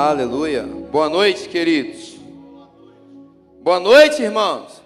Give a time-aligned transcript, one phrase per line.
[0.00, 0.62] Aleluia.
[0.62, 2.20] Boa noite, queridos.
[3.60, 4.80] Boa noite, irmãos.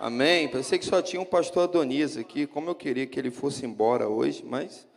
[0.00, 0.48] Amém.
[0.48, 2.46] Pensei que só tinha um pastor Adonias aqui.
[2.46, 4.88] Como eu queria que ele fosse embora hoje, mas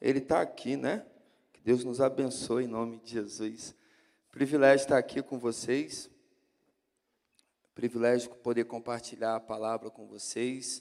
[0.00, 1.04] ele está aqui, né?
[1.52, 3.74] Que Deus nos abençoe em nome de Jesus.
[4.30, 6.08] Privilégio estar aqui com vocês.
[7.74, 10.80] Privilégio poder compartilhar a palavra com vocês.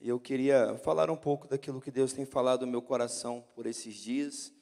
[0.00, 3.66] E eu queria falar um pouco daquilo que Deus tem falado no meu coração por
[3.66, 4.54] esses dias.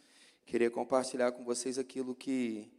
[0.47, 2.71] Queria compartilhar com vocês aquilo que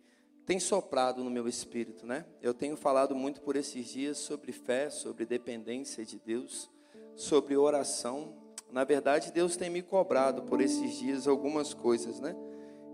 [0.45, 2.25] tem soprado no meu espírito, né?
[2.41, 6.69] Eu tenho falado muito por esses dias sobre fé, sobre dependência de Deus,
[7.15, 8.33] sobre oração.
[8.71, 12.35] Na verdade, Deus tem me cobrado por esses dias algumas coisas, né?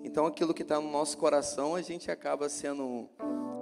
[0.04, 3.10] Então, aquilo que está no nosso coração, a gente acaba sendo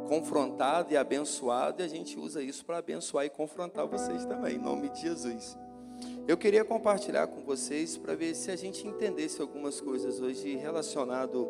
[0.07, 4.59] confrontado e abençoado, e a gente usa isso para abençoar e confrontar vocês também, em
[4.59, 5.57] nome de Jesus.
[6.27, 11.49] Eu queria compartilhar com vocês para ver se a gente entendesse algumas coisas hoje relacionado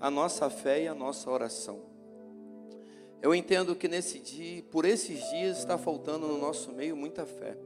[0.00, 1.80] à nossa fé e à nossa oração.
[3.22, 7.56] Eu entendo que nesse dia, por esses dias, está faltando no nosso meio muita fé.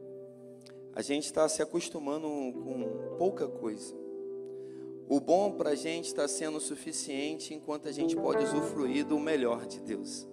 [0.94, 3.94] A gente está se acostumando com pouca coisa.
[5.08, 9.66] O bom para a gente está sendo suficiente enquanto a gente pode usufruir do melhor
[9.66, 10.26] de Deus.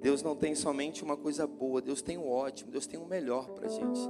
[0.00, 3.50] Deus não tem somente uma coisa boa, Deus tem o ótimo, Deus tem o melhor
[3.50, 4.00] para a gente.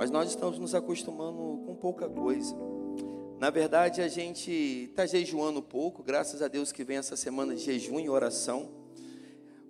[0.00, 2.56] Mas nós estamos nos acostumando com pouca coisa.
[3.38, 4.50] Na verdade, a gente
[4.88, 8.70] está jejuando pouco, graças a Deus que vem essa semana de jejum e oração.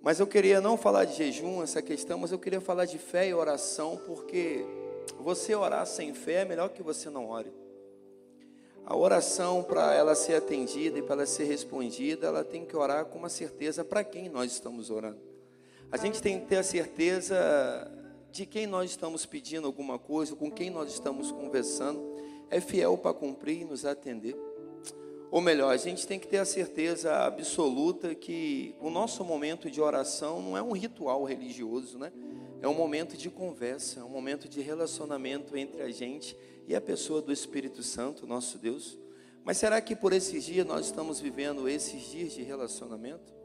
[0.01, 3.27] Mas eu queria não falar de jejum, essa questão, mas eu queria falar de fé
[3.27, 4.65] e oração, porque
[5.19, 7.51] você orar sem fé é melhor que você não ore.
[8.85, 13.03] A oração, para ela ser atendida e para ela ser respondida, ela tem que orar
[13.03, 15.19] com uma certeza para quem nós estamos orando.
[15.91, 17.35] A gente tem que ter a certeza
[18.31, 22.01] de quem nós estamos pedindo alguma coisa, com quem nós estamos conversando,
[22.49, 24.35] é fiel para cumprir e nos atender.
[25.29, 29.79] Ou melhor, a gente tem que ter a certeza absoluta que o nosso momento de
[29.79, 32.11] oração não é um ritual religioso, né?
[32.61, 36.37] É um momento de conversa, é um momento de relacionamento entre a gente
[36.67, 38.99] e a pessoa do Espírito Santo, nosso Deus.
[39.43, 43.40] Mas será que por esses dias nós estamos vivendo esses dias de relacionamento?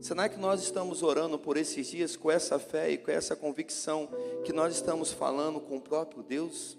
[0.00, 4.08] Será que nós estamos orando por esses dias com essa fé e com essa convicção
[4.44, 6.76] que nós estamos falando com o próprio Deus?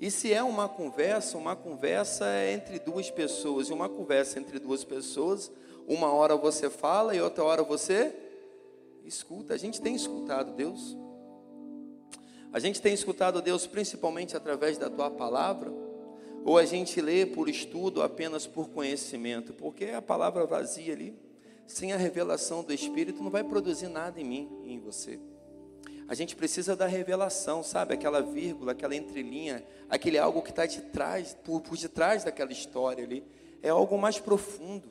[0.00, 4.58] E se é uma conversa, uma conversa é entre duas pessoas, e uma conversa entre
[4.58, 5.50] duas pessoas,
[5.86, 8.14] uma hora você fala e outra hora você
[9.04, 9.54] escuta.
[9.54, 10.96] A gente tem escutado Deus.
[12.52, 15.72] A gente tem escutado Deus principalmente através da tua palavra,
[16.44, 21.27] ou a gente lê por estudo apenas por conhecimento, porque é a palavra vazia ali
[21.68, 25.20] sem a revelação do Espírito, não vai produzir nada em mim e em você.
[26.08, 27.92] A gente precisa da revelação, sabe?
[27.92, 33.04] Aquela vírgula, aquela entrelinha, aquele algo que está de trás, por, por detrás daquela história
[33.04, 33.22] ali.
[33.62, 34.88] É algo mais profundo.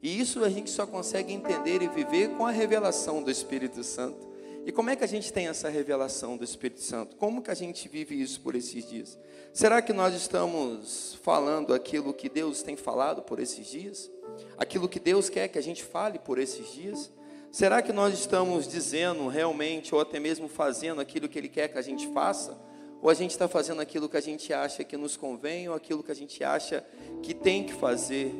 [0.00, 4.24] E isso a gente só consegue entender e viver com a revelação do Espírito Santo.
[4.64, 7.16] E como é que a gente tem essa revelação do Espírito Santo?
[7.16, 9.18] Como que a gente vive isso por esses dias?
[9.52, 14.10] Será que nós estamos falando aquilo que Deus tem falado por esses dias?
[14.56, 17.10] Aquilo que Deus quer que a gente fale por esses dias?
[17.50, 21.78] Será que nós estamos dizendo realmente, ou até mesmo fazendo aquilo que Ele quer que
[21.78, 22.58] a gente faça?
[23.00, 26.02] Ou a gente está fazendo aquilo que a gente acha que nos convém, ou aquilo
[26.02, 26.84] que a gente acha
[27.22, 28.34] que tem que fazer?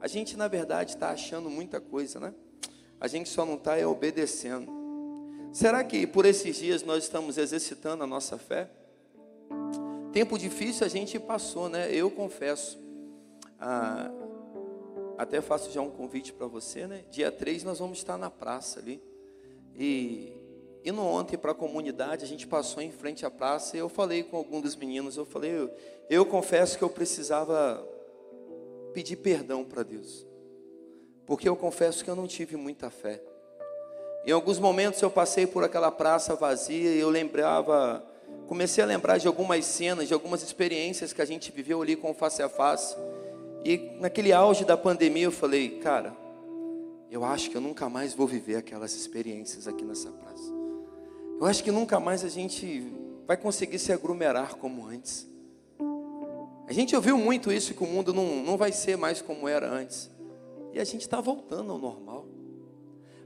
[0.00, 2.34] A gente, na verdade, está achando muita coisa, né?
[3.00, 4.70] A gente só não está é obedecendo.
[5.52, 8.68] Será que por esses dias nós estamos exercitando a nossa fé?
[10.12, 11.94] Tempo difícil a gente passou, né?
[11.94, 12.78] Eu confesso.
[13.60, 14.10] Ah,
[15.16, 17.04] até faço já um convite para você, né?
[17.10, 19.02] Dia 3 nós vamos estar na praça ali.
[19.76, 20.32] E
[20.84, 24.22] indo ontem para a comunidade, a gente passou em frente à praça e eu falei
[24.22, 25.70] com algum dos meninos, eu falei, eu,
[26.10, 27.82] eu confesso que eu precisava
[28.92, 30.26] pedir perdão para Deus.
[31.26, 33.20] Porque eu confesso que eu não tive muita fé.
[34.26, 38.04] Em alguns momentos eu passei por aquela praça vazia e eu lembrava,
[38.46, 42.12] comecei a lembrar de algumas cenas, de algumas experiências que a gente viveu ali com
[42.14, 42.94] face a face.
[43.64, 46.14] E naquele auge da pandemia eu falei, cara,
[47.10, 50.52] eu acho que eu nunca mais vou viver aquelas experiências aqui nessa praça.
[51.40, 52.92] Eu acho que nunca mais a gente
[53.26, 55.26] vai conseguir se aglomerar como antes.
[56.66, 59.70] A gente ouviu muito isso que o mundo não, não vai ser mais como era
[59.70, 60.10] antes.
[60.72, 62.26] E a gente está voltando ao normal.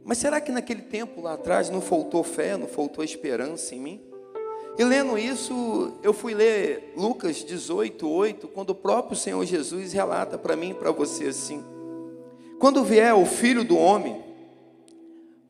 [0.04, 4.02] Mas será que naquele tempo lá atrás não faltou fé, não faltou esperança em mim?
[4.78, 10.38] E lendo isso, eu fui ler Lucas 18, 8, quando o próprio Senhor Jesus relata
[10.38, 11.64] para mim e para você assim:
[12.60, 14.22] Quando vier o filho do homem,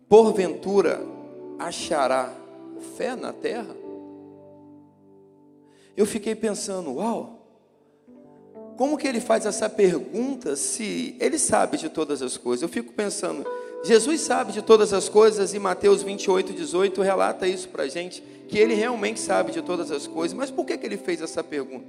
[0.09, 1.05] porventura
[1.59, 2.33] achará
[2.97, 3.77] fé na terra?
[5.95, 7.39] Eu fiquei pensando, uau,
[8.79, 12.63] como que ele faz essa pergunta se ele sabe de todas as coisas?
[12.63, 13.45] Eu fico pensando,
[13.85, 18.23] Jesus sabe de todas as coisas e Mateus 28, 18 relata isso para a gente,
[18.49, 21.45] que ele realmente sabe de todas as coisas, mas por que, que ele fez essa
[21.45, 21.87] pergunta?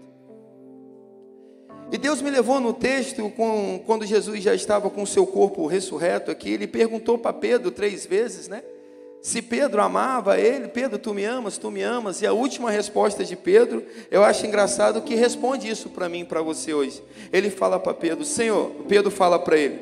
[1.91, 5.65] E Deus me levou no texto, com, quando Jesus já estava com o seu corpo
[5.65, 8.61] ressurreto aqui, ele perguntou para Pedro três vezes, né?
[9.21, 12.21] Se Pedro amava ele, Pedro, tu me amas, tu me amas.
[12.21, 16.41] E a última resposta de Pedro, eu acho engraçado que responde isso para mim, para
[16.41, 17.03] você hoje.
[17.33, 19.79] Ele fala para Pedro, Senhor, Pedro fala para ele,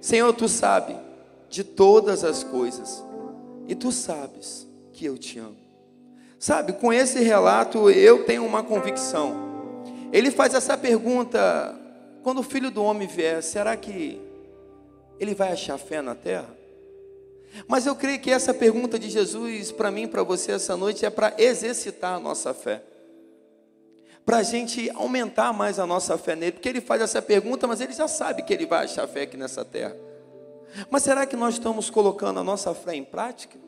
[0.00, 1.07] Senhor, tu sabe
[1.48, 3.04] de todas as coisas,
[3.66, 5.56] e tu sabes que eu te amo.
[6.38, 9.48] Sabe, com esse relato eu tenho uma convicção
[10.12, 11.74] ele faz essa pergunta:
[12.22, 14.20] quando o filho do homem vier, será que
[15.18, 16.56] ele vai achar fé na terra?
[17.66, 21.10] Mas eu creio que essa pergunta de Jesus, para mim, para você essa noite, é
[21.10, 22.82] para exercitar a nossa fé.
[24.24, 27.80] Para a gente aumentar mais a nossa fé nele, porque ele faz essa pergunta, mas
[27.80, 29.96] ele já sabe que ele vai achar fé aqui nessa terra.
[30.90, 33.58] Mas será que nós estamos colocando a nossa fé em prática?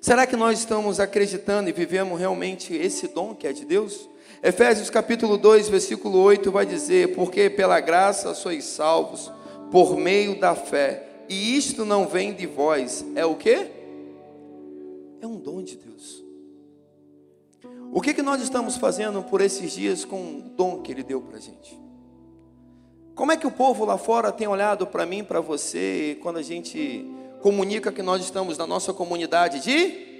[0.00, 4.08] Será que nós estamos acreditando e vivemos realmente esse dom que é de Deus?
[4.42, 9.32] Efésios capítulo 2, versículo 8 vai dizer: Porque pela graça sois salvos,
[9.70, 13.70] por meio da fé, e isto não vem de vós, é o que?
[15.20, 16.22] É um dom de Deus.
[17.90, 21.22] O que, que nós estamos fazendo por esses dias com o dom que Ele deu
[21.22, 21.83] para a gente?
[23.14, 26.42] Como é que o povo lá fora tem olhado para mim, para você, quando a
[26.42, 27.08] gente
[27.40, 30.12] comunica que nós estamos na nossa comunidade de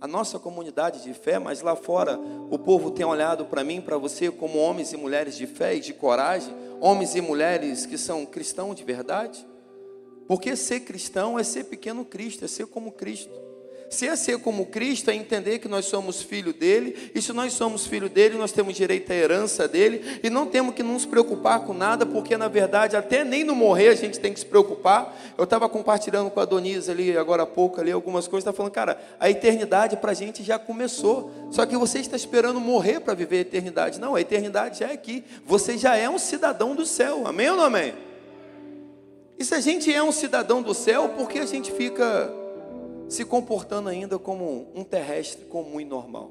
[0.00, 2.18] a nossa comunidade de fé, mas lá fora
[2.50, 5.80] o povo tem olhado para mim, para você, como homens e mulheres de fé e
[5.80, 9.46] de coragem, homens e mulheres que são cristãos de verdade.
[10.26, 13.38] Porque ser cristão é ser pequeno Cristo, é ser como Cristo.
[13.92, 17.52] Se é ser como Cristo, é entender que nós somos filho dele, e se nós
[17.52, 21.60] somos filho dele, nós temos direito à herança dele, e não temos que nos preocupar
[21.60, 25.14] com nada, porque na verdade, até nem no morrer a gente tem que se preocupar.
[25.36, 28.72] Eu estava compartilhando com a Donisa ali, agora há pouco, ali, algumas coisas, está falando,
[28.72, 33.12] cara, a eternidade para a gente já começou, só que você está esperando morrer para
[33.12, 34.00] viver a eternidade.
[34.00, 37.58] Não, a eternidade já é aqui, você já é um cidadão do céu, amém ou
[37.58, 37.92] não amém?
[39.38, 42.40] E se a gente é um cidadão do céu, por que a gente fica
[43.12, 46.30] se comportando ainda como um terrestre comum e normal.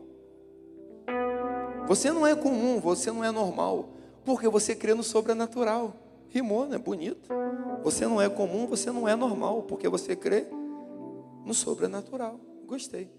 [1.88, 3.89] Você não é comum, você não é normal,
[4.25, 5.94] porque você crê no sobrenatural.
[6.30, 6.80] Rimou, né?
[6.80, 7.30] Bonito.
[7.83, 10.48] Você não é comum, você não é normal, porque você crê
[11.45, 12.39] no sobrenatural.
[12.66, 13.12] Gostei.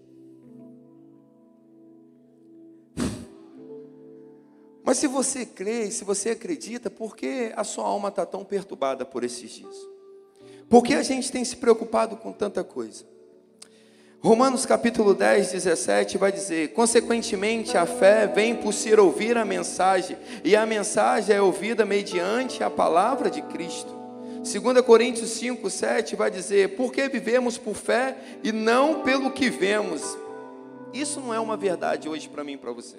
[4.83, 9.05] Mas se você crê, se você acredita, por que a sua alma está tão perturbada
[9.05, 9.77] por esses dias?
[10.67, 13.12] Por que a gente tem se preocupado com tanta coisa?
[14.25, 20.15] Romanos capítulo 10, 17 vai dizer: Consequentemente, a fé vem por se ouvir a mensagem,
[20.45, 23.93] e a mensagem é ouvida mediante a palavra de Cristo.
[24.37, 30.17] 2 Coríntios 5, 7 vai dizer: Porque vivemos por fé e não pelo que vemos.
[30.93, 32.95] Isso não é uma verdade hoje para mim e para você.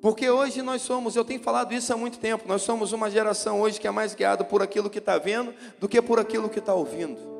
[0.00, 3.60] Porque hoje nós somos, eu tenho falado isso há muito tempo, nós somos uma geração
[3.60, 6.60] hoje que é mais guiada por aquilo que está vendo do que por aquilo que
[6.60, 7.35] está ouvindo.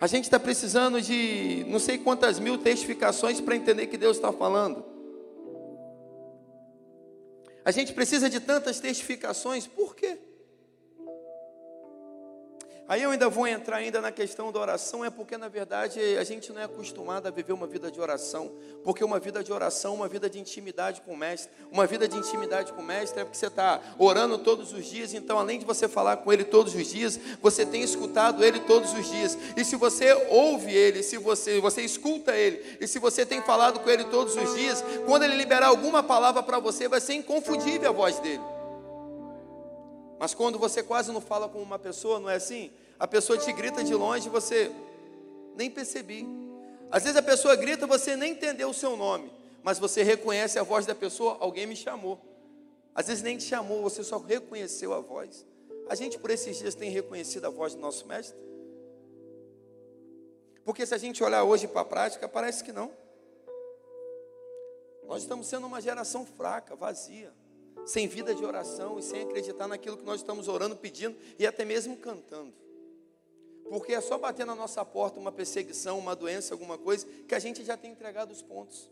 [0.00, 4.32] A gente está precisando de não sei quantas mil testificações para entender que Deus está
[4.32, 4.84] falando.
[7.64, 10.18] A gente precisa de tantas testificações, por quê?
[12.90, 16.24] Aí eu ainda vou entrar ainda na questão da oração, é porque na verdade a
[16.24, 18.50] gente não é acostumado a viver uma vida de oração,
[18.82, 22.16] porque uma vida de oração, uma vida de intimidade com o mestre, uma vida de
[22.16, 25.64] intimidade com o mestre é porque você está orando todos os dias, então além de
[25.64, 29.38] você falar com ele todos os dias, você tem escutado ele todos os dias.
[29.56, 33.78] E se você ouve ele, se você você escuta ele, e se você tem falado
[33.78, 37.88] com ele todos os dias, quando ele liberar alguma palavra para você, vai ser inconfundível
[37.88, 38.42] a voz dele.
[40.20, 42.70] Mas quando você quase não fala com uma pessoa, não é assim?
[42.98, 44.70] A pessoa te grita de longe e você
[45.56, 46.26] nem percebi.
[46.90, 50.62] Às vezes a pessoa grita, você nem entendeu o seu nome, mas você reconhece a
[50.62, 52.20] voz da pessoa, alguém me chamou.
[52.94, 55.46] Às vezes nem te chamou, você só reconheceu a voz.
[55.88, 58.38] A gente por esses dias tem reconhecido a voz do nosso mestre?
[60.66, 62.92] Porque se a gente olhar hoje para a prática, parece que não.
[65.04, 67.32] Nós estamos sendo uma geração fraca, vazia
[67.86, 71.64] sem vida de oração e sem acreditar naquilo que nós estamos orando, pedindo e até
[71.64, 72.52] mesmo cantando.
[73.68, 77.38] Porque é só bater na nossa porta uma perseguição, uma doença, alguma coisa, que a
[77.38, 78.90] gente já tem entregado os pontos.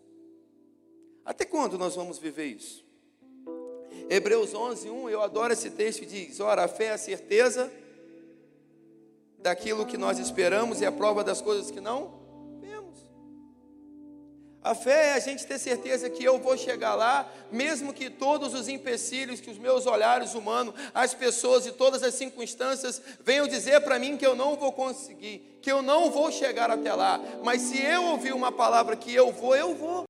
[1.25, 2.87] Até quando nós vamos viver isso?
[4.09, 7.71] Hebreus 11, 1, eu adoro esse texto, diz: Ora, a fé é a certeza
[9.39, 12.18] daquilo que nós esperamos e a prova das coisas que não.
[14.63, 18.55] A fé é a gente ter certeza que eu vou chegar lá, mesmo que todos
[18.55, 23.81] os empecilhos, que os meus olhares humanos, as pessoas e todas as circunstâncias venham dizer
[23.83, 27.21] para mim que eu não vou conseguir, que eu não vou chegar até lá.
[27.45, 30.05] Mas se eu ouvir uma palavra que eu vou, eu vou.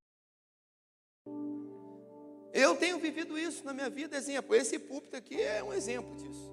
[2.51, 4.55] Eu tenho vivido isso na minha vida, exemplo.
[4.55, 6.49] Esse púlpito aqui é um exemplo disso.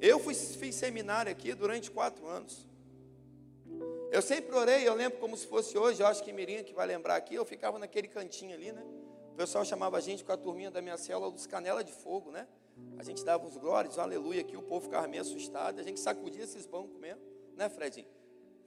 [0.00, 2.67] Eu fui, fiz seminário aqui durante quatro anos.
[4.10, 6.86] Eu sempre orei, eu lembro como se fosse hoje, eu acho que Mirinha que vai
[6.86, 8.82] lembrar aqui, eu ficava naquele cantinho ali, né?
[9.32, 12.30] O pessoal chamava a gente com a turminha da minha célula dos canela de fogo,
[12.30, 12.48] né?
[12.96, 16.00] A gente dava uns glórias, um aleluia aqui, o povo ficava meio assustado, a gente
[16.00, 17.20] sacudia esses bancos mesmo,
[17.54, 18.08] né, Fredinho?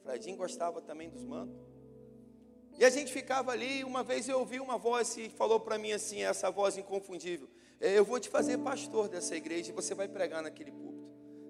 [0.04, 1.58] Fredinho gostava também dos mantos.
[2.78, 5.92] E a gente ficava ali, uma vez eu ouvi uma voz que falou para mim
[5.92, 10.08] assim, essa voz inconfundível: é, Eu vou te fazer pastor dessa igreja e você vai
[10.08, 10.91] pregar naquele púlpito.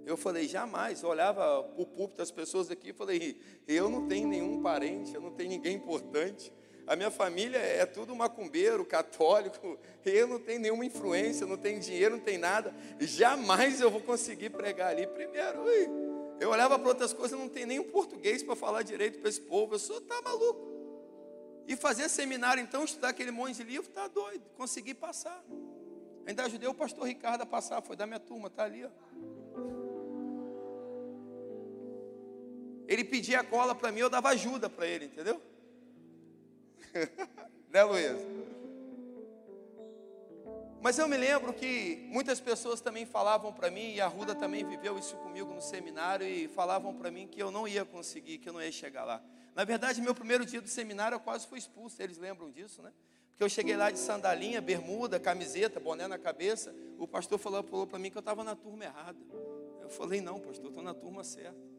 [0.06, 1.04] Eu falei, jamais.
[1.04, 5.22] Eu olhava o púlpito das pessoas aqui e falei, eu não tenho nenhum parente, eu
[5.22, 6.52] não tenho ninguém importante.
[6.88, 9.80] A minha família é tudo macumbeiro, católico.
[10.04, 12.76] Eu não tenho nenhuma influência, não tenho dinheiro, não tenho nada.
[13.00, 15.06] Jamais eu vou conseguir pregar ali.
[15.06, 15.64] Primeiro,
[16.40, 19.76] eu olhava para outras coisas, não tem nenhum português para falar direito para esse povo.
[19.76, 20.72] Eu sou tá maluco.
[21.68, 24.44] E fazer seminário, então, estudar aquele monte de livro, tá doido.
[24.58, 25.46] Consegui passar.
[26.26, 29.81] Ainda ajudei o pastor Ricardo a passar, foi da minha turma, tá ali, ó.
[32.92, 35.42] Ele pedia cola para mim, eu dava ajuda para ele, entendeu?
[37.72, 38.18] né, Luiz?
[40.82, 44.66] Mas eu me lembro que muitas pessoas também falavam para mim, e a Ruda também
[44.66, 48.50] viveu isso comigo no seminário, e falavam para mim que eu não ia conseguir, que
[48.50, 49.24] eu não ia chegar lá.
[49.56, 52.92] Na verdade, meu primeiro dia do seminário eu quase fui expulso, eles lembram disso, né?
[53.30, 56.76] Porque eu cheguei lá de sandalinha, bermuda, camiseta, boné na cabeça.
[56.98, 59.18] O pastor falou, falou para mim que eu estava na turma errada.
[59.82, 61.71] Eu falei, não, pastor, estou na turma certa.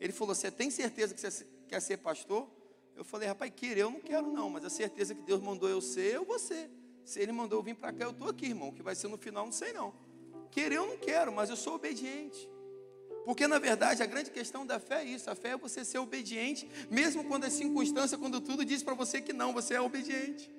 [0.00, 2.48] Ele falou: Você tem certeza que você quer ser pastor?
[2.96, 5.80] Eu falei: Rapaz, querer eu não quero, não, mas a certeza que Deus mandou eu
[5.80, 6.70] ser, eu vou ser.
[7.04, 8.68] Se Ele mandou eu vir para cá, eu estou aqui, irmão.
[8.68, 9.92] O que vai ser no final, não sei não.
[10.50, 12.48] Querer eu não quero, mas eu sou obediente.
[13.24, 15.98] Porque na verdade a grande questão da fé é isso: a fé é você ser
[15.98, 20.50] obediente, mesmo quando a circunstância, quando tudo diz para você que não, você é obediente.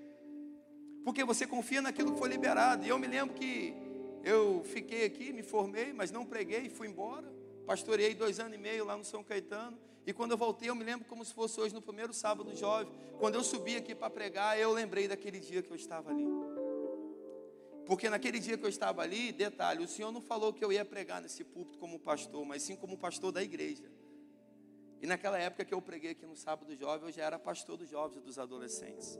[1.03, 2.85] Porque você confia naquilo que foi liberado.
[2.85, 3.73] E eu me lembro que
[4.23, 7.40] eu fiquei aqui, me formei, mas não preguei, fui embora.
[7.71, 9.79] Pastoreei dois anos e meio lá no São Caetano.
[10.05, 12.91] E quando eu voltei, eu me lembro como se fosse hoje no primeiro sábado jovem.
[13.17, 16.27] Quando eu subi aqui para pregar, eu lembrei daquele dia que eu estava ali.
[17.85, 20.83] Porque naquele dia que eu estava ali, detalhe, o Senhor não falou que eu ia
[20.83, 23.89] pregar nesse púlpito como pastor, mas sim como pastor da igreja.
[25.01, 27.89] E naquela época que eu preguei aqui no sábado jovem, eu já era pastor dos
[27.89, 29.17] jovens e dos adolescentes.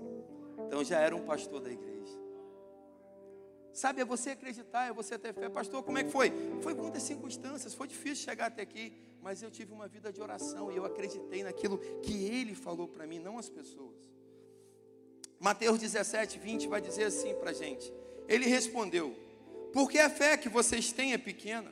[0.67, 2.19] Então eu já era um pastor da igreja.
[3.73, 5.47] Sabe, é você acreditar, é você ter fé.
[5.49, 6.31] Pastor, como é que foi?
[6.61, 10.71] Foi muitas circunstâncias, foi difícil chegar até aqui, mas eu tive uma vida de oração
[10.71, 14.11] e eu acreditei naquilo que Ele falou para mim, não as pessoas.
[15.39, 17.91] Mateus 17, 20 vai dizer assim para a gente:
[18.27, 19.15] Ele respondeu,
[19.71, 21.71] porque a fé que vocês têm é pequena.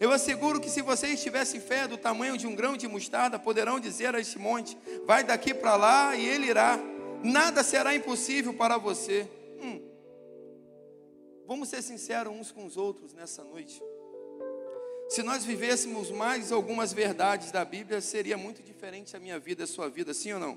[0.00, 3.78] Eu asseguro que se vocês tivessem fé do tamanho de um grão de mostarda, poderão
[3.78, 6.78] dizer a este monte: vai daqui para lá e ele irá.
[7.22, 9.28] Nada será impossível para você.
[9.62, 9.89] Hum.
[11.50, 13.82] Vamos ser sinceros uns com os outros nessa noite.
[15.08, 19.66] Se nós vivêssemos mais algumas verdades da Bíblia, seria muito diferente a minha vida, a
[19.66, 20.56] sua vida, sim ou não?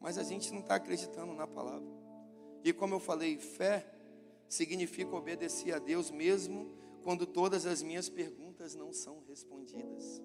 [0.00, 1.86] Mas a gente não está acreditando na palavra.
[2.64, 3.86] E como eu falei, fé
[4.48, 6.66] significa obedecer a Deus mesmo
[7.02, 10.22] quando todas as minhas perguntas não são respondidas.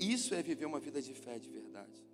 [0.00, 2.09] Isso é viver uma vida de fé de verdade.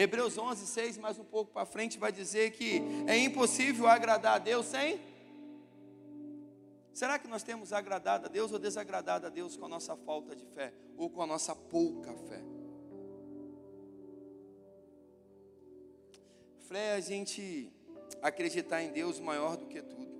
[0.00, 4.38] Hebreus 11, 6, mais um pouco para frente, vai dizer que é impossível agradar a
[4.38, 5.00] Deus sem.
[6.94, 10.36] Será que nós temos agradado a Deus ou desagradado a Deus com a nossa falta
[10.36, 12.40] de fé ou com a nossa pouca fé?
[16.68, 17.72] Fé é a gente
[18.22, 20.16] acreditar em Deus maior do que tudo.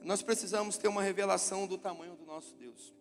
[0.00, 2.94] Nós precisamos ter uma revelação do tamanho do nosso Deus.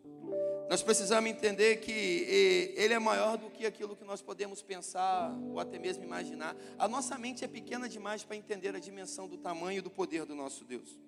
[0.69, 5.59] Nós precisamos entender que Ele é maior do que aquilo que nós podemos pensar ou
[5.59, 6.55] até mesmo imaginar.
[6.77, 10.25] A nossa mente é pequena demais para entender a dimensão do tamanho e do poder
[10.25, 10.99] do nosso Deus.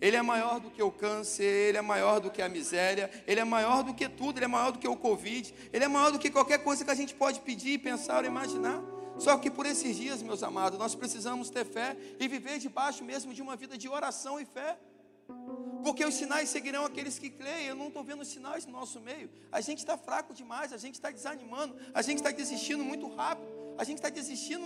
[0.00, 3.38] Ele é maior do que o câncer, Ele é maior do que a miséria, Ele
[3.38, 6.10] é maior do que tudo, Ele é maior do que o Covid, Ele é maior
[6.10, 8.82] do que qualquer coisa que a gente pode pedir, pensar ou imaginar.
[9.16, 13.32] Só que por esses dias, meus amados, nós precisamos ter fé e viver debaixo mesmo
[13.32, 14.76] de uma vida de oração e fé.
[15.82, 17.66] Porque os sinais seguirão aqueles que creem.
[17.66, 19.30] Eu não estou vendo sinais no nosso meio.
[19.50, 23.48] A gente está fraco demais, a gente está desanimando, a gente está desistindo muito rápido,
[23.76, 24.64] a gente está desistindo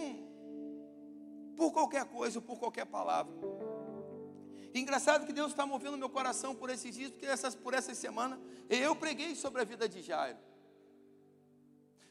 [1.56, 3.32] por qualquer coisa, por qualquer palavra.
[4.75, 8.38] Engraçado que Deus está movendo meu coração por esses dias, porque essas, por essa semana
[8.68, 10.38] eu preguei sobre a vida de Jairo.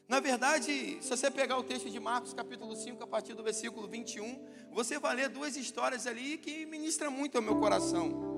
[0.08, 3.88] Na verdade, se você pegar o texto de Marcos, capítulo 5, a partir do versículo
[3.88, 8.35] 21, você vai ler duas histórias ali que ministram muito ao meu coração.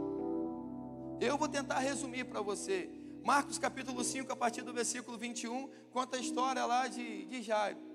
[1.21, 2.89] Eu vou tentar resumir para você.
[3.25, 7.89] Marcos, capítulo 5, a partir do versículo 21, conta a história lá de, de Jairo.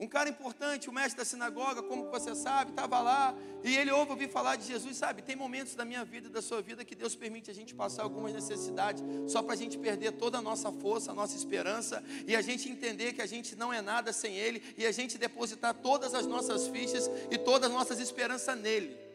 [0.00, 3.34] Um cara importante, o mestre da sinagoga, como você sabe, estava lá
[3.64, 5.22] e ele ouve ouvir falar de Jesus, sabe?
[5.22, 8.04] Tem momentos da minha vida e da sua vida que Deus permite a gente passar
[8.04, 12.36] algumas necessidades só para a gente perder toda a nossa força, a nossa esperança e
[12.36, 15.74] a gente entender que a gente não é nada sem Ele e a gente depositar
[15.74, 19.07] todas as nossas fichas e todas as nossas esperanças nele.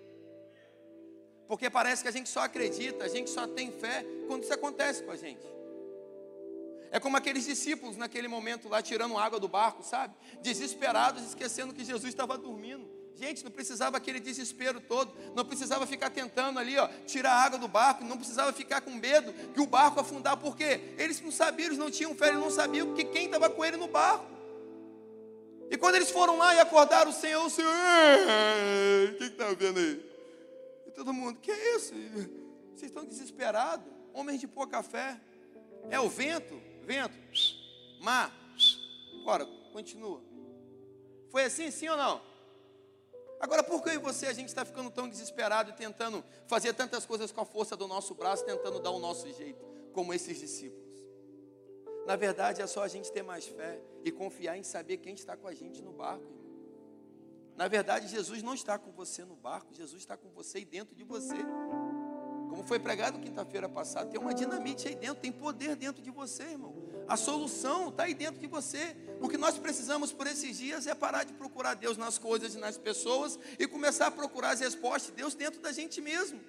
[1.54, 5.04] Porque parece que a gente só acredita, a gente só tem fé quando isso acontece
[5.04, 5.46] com a gente.
[6.90, 10.16] É como aqueles discípulos naquele momento lá tirando água do barco, sabe?
[10.42, 12.90] Desesperados, esquecendo que Jesus estava dormindo.
[13.16, 17.60] Gente, não precisava aquele desespero todo, não precisava ficar tentando ali, ó, tirar a água
[17.60, 21.68] do barco, não precisava ficar com medo que o barco afundar, porque eles não sabiam,
[21.68, 24.26] eles não tinham fé, eles não sabiam que quem estava com ele no barco.
[25.70, 29.78] E quando eles foram lá e acordaram o Senhor, o Senhor, o que está vendo
[29.78, 30.13] aí?
[30.96, 31.94] Todo mundo, que é isso?
[32.76, 35.20] Vocês estão desesperados, homens de pouca fé.
[35.90, 36.62] É o vento?
[36.84, 37.18] vento,
[38.02, 38.32] mar,
[39.24, 40.22] bora, continua.
[41.30, 42.22] Foi assim, sim ou não?
[43.40, 46.74] Agora, por que eu e você a gente está ficando tão desesperado e tentando fazer
[46.74, 50.40] tantas coisas com a força do nosso braço, tentando dar o nosso jeito, como esses
[50.40, 50.84] discípulos?
[52.06, 55.36] Na verdade, é só a gente ter mais fé e confiar em saber quem está
[55.36, 56.24] com a gente no barco.
[56.24, 56.43] Irmão.
[57.56, 60.96] Na verdade, Jesus não está com você no barco, Jesus está com você e dentro
[60.96, 61.38] de você.
[62.50, 66.44] Como foi pregado quinta-feira passada, tem uma dinamite aí dentro, tem poder dentro de você,
[66.44, 66.76] irmão.
[67.08, 68.96] A solução está aí dentro de você.
[69.20, 72.58] O que nós precisamos por esses dias é parar de procurar Deus nas coisas e
[72.58, 76.40] nas pessoas e começar a procurar as respostas de Deus dentro da gente mesmo.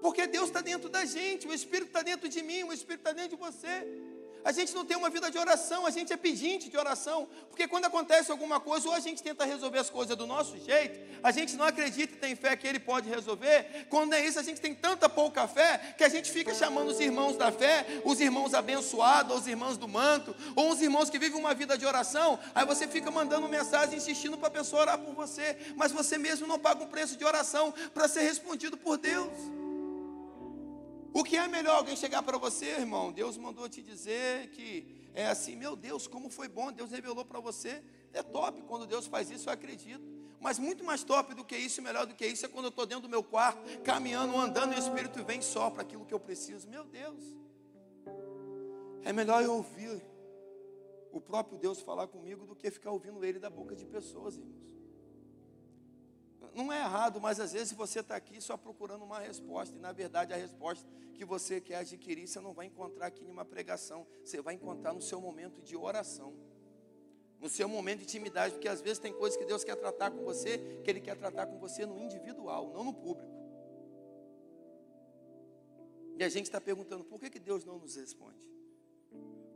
[0.00, 3.12] Porque Deus está dentro da gente, o Espírito está dentro de mim, o Espírito está
[3.12, 3.86] dentro de você.
[4.44, 7.68] A gente não tem uma vida de oração, a gente é pedinte de oração, porque
[7.68, 11.30] quando acontece alguma coisa, ou a gente tenta resolver as coisas do nosso jeito, a
[11.30, 13.86] gente não acredita e tem fé que Ele pode resolver.
[13.90, 17.00] Quando é isso, a gente tem tanta pouca fé que a gente fica chamando os
[17.00, 21.38] irmãos da fé, os irmãos abençoados, os irmãos do manto, ou os irmãos que vivem
[21.38, 22.38] uma vida de oração.
[22.54, 26.46] Aí você fica mandando mensagem insistindo para a pessoa orar por você, mas você mesmo
[26.46, 29.59] não paga um preço de oração para ser respondido por Deus.
[31.12, 33.10] O que é melhor alguém chegar para você, irmão?
[33.10, 37.40] Deus mandou te dizer que é assim, meu Deus, como foi bom, Deus revelou para
[37.40, 37.82] você.
[38.12, 40.02] É top quando Deus faz isso, eu acredito.
[40.40, 42.86] Mas muito mais top do que isso, melhor do que isso, é quando eu estou
[42.86, 46.20] dentro do meu quarto, caminhando, andando, e o Espírito vem só para aquilo que eu
[46.20, 46.68] preciso.
[46.68, 47.22] Meu Deus,
[49.02, 50.02] é melhor eu ouvir
[51.12, 54.70] o próprio Deus falar comigo do que ficar ouvindo Ele da boca de pessoas, irmãos
[56.54, 59.92] não é errado, mas às vezes você está aqui só procurando uma resposta, e na
[59.92, 64.06] verdade a resposta que você quer adquirir, você não vai encontrar aqui em uma pregação,
[64.24, 66.34] você vai encontrar no seu momento de oração,
[67.38, 70.22] no seu momento de intimidade, porque às vezes tem coisas que Deus quer tratar com
[70.24, 73.40] você, que Ele quer tratar com você no individual, não no público.
[76.18, 78.46] E a gente está perguntando, por que, que Deus não nos responde?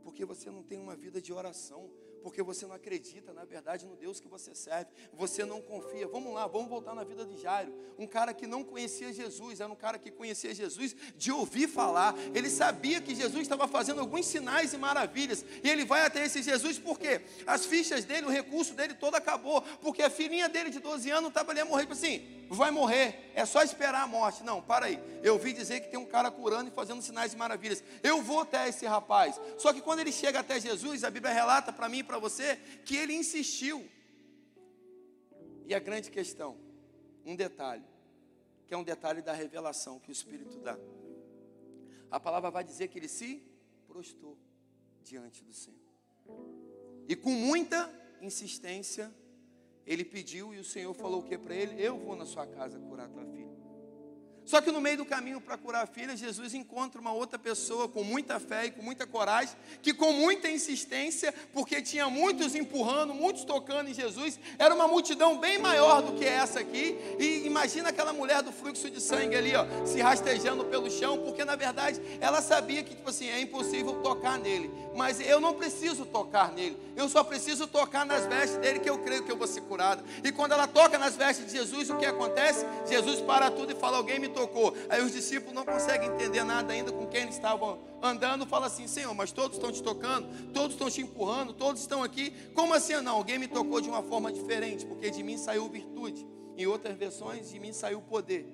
[0.03, 1.91] Porque você não tem uma vida de oração,
[2.25, 6.07] porque você não acredita, na verdade, no Deus que você serve, você não confia.
[6.07, 7.71] Vamos lá, vamos voltar na vida de Jairo.
[7.99, 12.15] Um cara que não conhecia Jesus, era um cara que conhecia Jesus de ouvir falar.
[12.33, 16.41] Ele sabia que Jesus estava fazendo alguns sinais e maravilhas, e ele vai até esse
[16.41, 20.79] Jesus porque as fichas dele, o recurso dele todo acabou, porque a filhinha dele de
[20.79, 24.43] 12 anos estava ali a morrer, tipo assim, vai morrer, é só esperar a morte.
[24.43, 24.99] Não, para aí.
[25.23, 27.83] Eu ouvi dizer que tem um cara curando e fazendo sinais e maravilhas.
[28.03, 29.39] Eu vou até esse rapaz.
[29.57, 32.57] Só que quando ele chega até Jesus, a Bíblia relata para mim e para você
[32.85, 33.89] que ele insistiu.
[35.65, 36.57] E a grande questão,
[37.25, 37.85] um detalhe,
[38.67, 40.77] que é um detalhe da revelação que o Espírito dá.
[42.11, 43.43] A palavra vai dizer que ele se
[43.87, 44.37] prostrou
[45.03, 45.79] diante do Senhor.
[47.07, 49.13] E com muita insistência,
[49.85, 51.81] ele pediu e o Senhor falou o que para ele?
[51.81, 53.54] Eu vou na sua casa curar tua filha.
[54.45, 57.89] Só que no meio do caminho para curar a filha, Jesus encontra uma outra pessoa
[57.89, 63.13] com muita fé e com muita coragem, que com muita insistência, porque tinha muitos empurrando,
[63.13, 66.95] muitos tocando em Jesus, era uma multidão bem maior do que essa aqui.
[67.19, 71.43] E imagina aquela mulher do fluxo de sangue ali, ó, se rastejando pelo chão, porque
[71.43, 74.71] na verdade ela sabia que tipo assim, é impossível tocar nele.
[74.95, 76.77] Mas eu não preciso tocar nele.
[76.95, 80.03] Eu só preciso tocar nas vestes dele que eu creio que eu vou ser curado.
[80.23, 82.65] E quando ela toca nas vestes de Jesus, o que acontece?
[82.87, 84.75] Jesus para tudo e fala: "Alguém me tocou.
[84.89, 88.45] Aí os discípulos não conseguem entender nada ainda com quem eles estavam andando.
[88.45, 92.31] Fala assim: Senhor, mas todos estão te tocando, todos estão te empurrando, todos estão aqui.
[92.53, 92.95] Como assim?
[93.01, 96.27] Não, alguém me tocou de uma forma diferente, porque de mim saiu virtude.
[96.57, 98.45] Em outras versões, de mim saiu poder.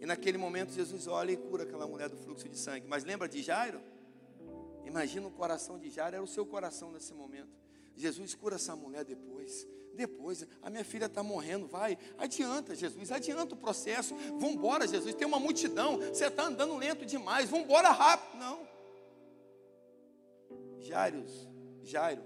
[0.00, 2.86] E naquele momento Jesus olha e cura aquela mulher do fluxo de sangue.
[2.88, 3.80] Mas lembra de Jairo?
[4.84, 7.64] Imagina o coração de Jairo, era o seu coração nesse momento.
[7.96, 9.66] Jesus cura essa mulher depois.
[9.94, 14.14] Depois, a minha filha está morrendo, vai, adianta, Jesus, adianta o processo.
[14.16, 18.38] Vamos embora, Jesus, tem uma multidão, você está andando lento demais, vamos embora rápido.
[18.38, 18.68] Não.
[20.80, 21.24] Jairo,
[21.82, 22.24] Jairo,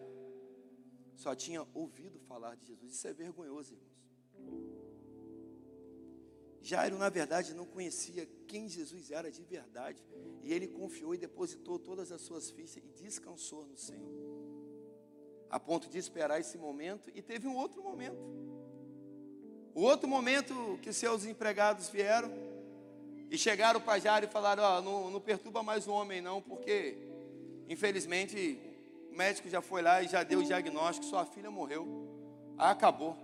[1.15, 2.95] só tinha ouvido falar de Jesus.
[2.95, 3.89] Isso é vergonhoso, irmãos.
[6.61, 10.05] Jairo, na verdade, não conhecia quem Jesus era de verdade.
[10.43, 14.48] E ele confiou e depositou todas as suas fichas e descansou no Senhor.
[15.51, 17.11] A ponto de esperar esse momento.
[17.15, 18.19] E teve um outro momento.
[19.75, 22.33] O outro momento que seus empregados vieram
[23.31, 26.97] e chegaram para Jairo e falaram: oh, não, não perturba mais o homem, não, porque
[27.69, 28.59] infelizmente
[29.13, 31.87] o médico já foi lá e já deu o diagnóstico: sua filha morreu.
[32.57, 33.17] Ah, acabou.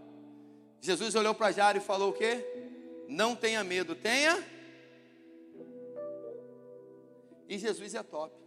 [0.80, 2.44] Jesus olhou para Jairo e falou: O quê?
[3.08, 4.42] Não tenha medo, tenha.
[7.48, 8.43] E Jesus é top.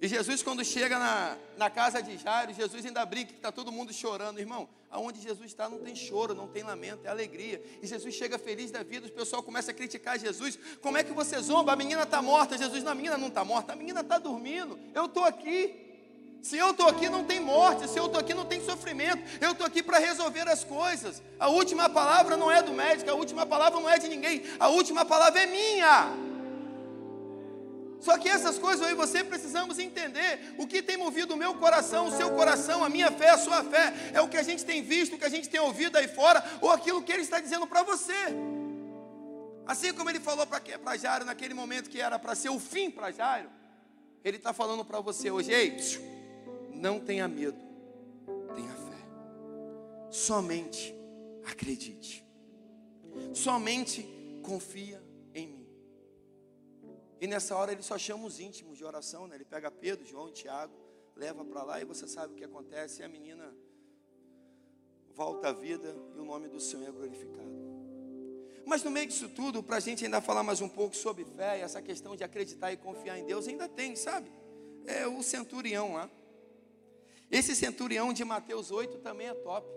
[0.00, 3.70] E Jesus, quando chega na, na casa de Jairo, Jesus ainda brinca que está todo
[3.70, 4.38] mundo chorando.
[4.40, 7.62] Irmão, aonde Jesus está não tem choro, não tem lamento, é alegria.
[7.82, 10.58] E Jesus chega feliz da vida, o pessoal começa a criticar Jesus.
[10.80, 11.74] Como é que você zomba?
[11.74, 12.56] A menina está morta.
[12.56, 14.78] Jesus, não, a menina não está morta, a menina está dormindo.
[14.94, 15.88] Eu estou aqui.
[16.40, 17.86] Se eu estou aqui, não tem morte.
[17.86, 19.22] Se eu estou aqui, não tem sofrimento.
[19.38, 21.22] Eu estou aqui para resolver as coisas.
[21.38, 24.44] A última palavra não é do médico, a última palavra não é de ninguém.
[24.58, 26.29] A última palavra é minha.
[28.00, 30.54] Só que essas coisas eu e você precisamos entender.
[30.58, 33.62] O que tem movido o meu coração, o seu coração, a minha fé, a sua
[33.62, 36.08] fé, é o que a gente tem visto, o que a gente tem ouvido aí
[36.08, 38.14] fora, ou aquilo que ele está dizendo para você.
[39.66, 43.12] Assim como ele falou para Jairo naquele momento que era para ser o fim para
[43.12, 43.50] Jairo,
[44.24, 45.76] ele está falando para você hoje, ei,
[46.74, 47.58] não tenha medo,
[48.54, 48.98] tenha fé.
[50.10, 50.94] Somente
[51.44, 52.24] acredite.
[53.34, 54.08] Somente
[54.42, 54.99] confia.
[57.20, 59.34] E nessa hora ele só chama os íntimos de oração, né?
[59.34, 60.74] Ele pega Pedro, João Tiago,
[61.14, 63.02] leva para lá e você sabe o que acontece.
[63.02, 63.54] E a menina
[65.14, 67.50] volta à vida e o nome do Senhor é glorificado.
[68.64, 71.60] Mas no meio disso tudo, para a gente ainda falar mais um pouco sobre fé
[71.60, 74.32] essa questão de acreditar e confiar em Deus, ainda tem, sabe?
[74.86, 76.10] É o centurião lá.
[77.30, 79.68] Esse centurião de Mateus 8 também é top.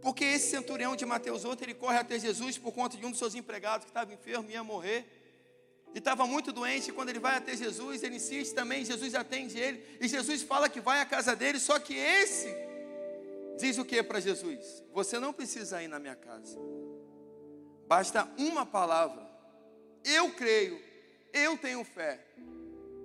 [0.00, 3.18] Porque esse centurião de Mateus 8, ele corre até Jesus por conta de um dos
[3.18, 5.17] seus empregados que estava enfermo e ia morrer.
[5.94, 9.82] E estava muito doente, quando ele vai até Jesus, ele insiste também, Jesus atende ele,
[10.00, 12.54] e Jesus fala que vai à casa dele, só que esse
[13.58, 14.84] diz o que para Jesus?
[14.92, 16.58] Você não precisa ir na minha casa.
[17.86, 19.26] Basta uma palavra.
[20.04, 20.80] Eu creio,
[21.32, 22.24] eu tenho fé,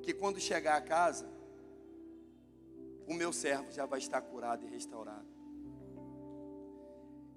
[0.04, 1.28] que quando chegar a casa,
[3.08, 5.34] o meu servo já vai estar curado e restaurado.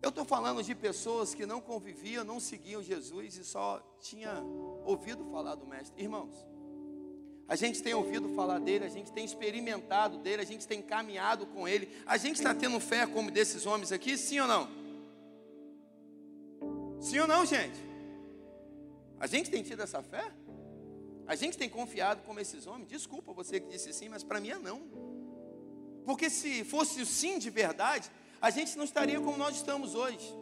[0.02, 4.42] Eu estou falando de pessoas que não conviviam, não seguiam Jesus e só tinha
[4.86, 6.02] ouvido falar do Mestre.
[6.02, 6.34] Irmãos,
[7.48, 11.46] a gente tem ouvido falar dele, a gente tem experimentado dele, a gente tem caminhado
[11.46, 11.88] com ele.
[12.06, 14.68] A gente está tendo fé como desses homens aqui, sim ou não?
[17.00, 17.78] Sim ou não, gente?
[19.20, 20.32] A gente tem tido essa fé?
[21.26, 22.88] A gente tem confiado como esses homens?
[22.88, 24.82] Desculpa você que disse sim, mas para mim é não.
[26.04, 30.32] Porque se fosse o sim de verdade, a gente não estaria como nós estamos hoje.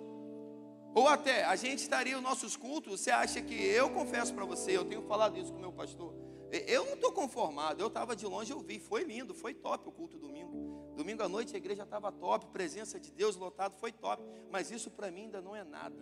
[0.95, 3.01] Ou até, a gente estaria os nossos cultos.
[3.01, 6.15] Você acha que eu confesso para você, eu tenho falado isso com meu pastor.
[6.53, 7.83] Eu não estou conformado.
[7.83, 8.79] Eu estava de longe, eu vi.
[8.79, 10.93] Foi lindo, foi top o culto domingo.
[10.95, 14.23] Domingo à noite a igreja estava top, presença de Deus lotado, foi top.
[14.51, 15.97] Mas isso para mim ainda não é nada.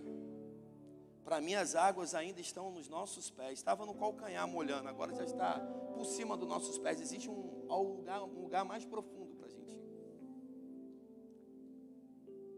[1.24, 3.54] Para mim as águas ainda estão nos nossos pés.
[3.54, 5.58] Estava no calcanhar molhando, agora já está
[5.94, 7.00] por cima dos nossos pés.
[7.00, 9.21] Existe um, um lugar, um lugar mais profundo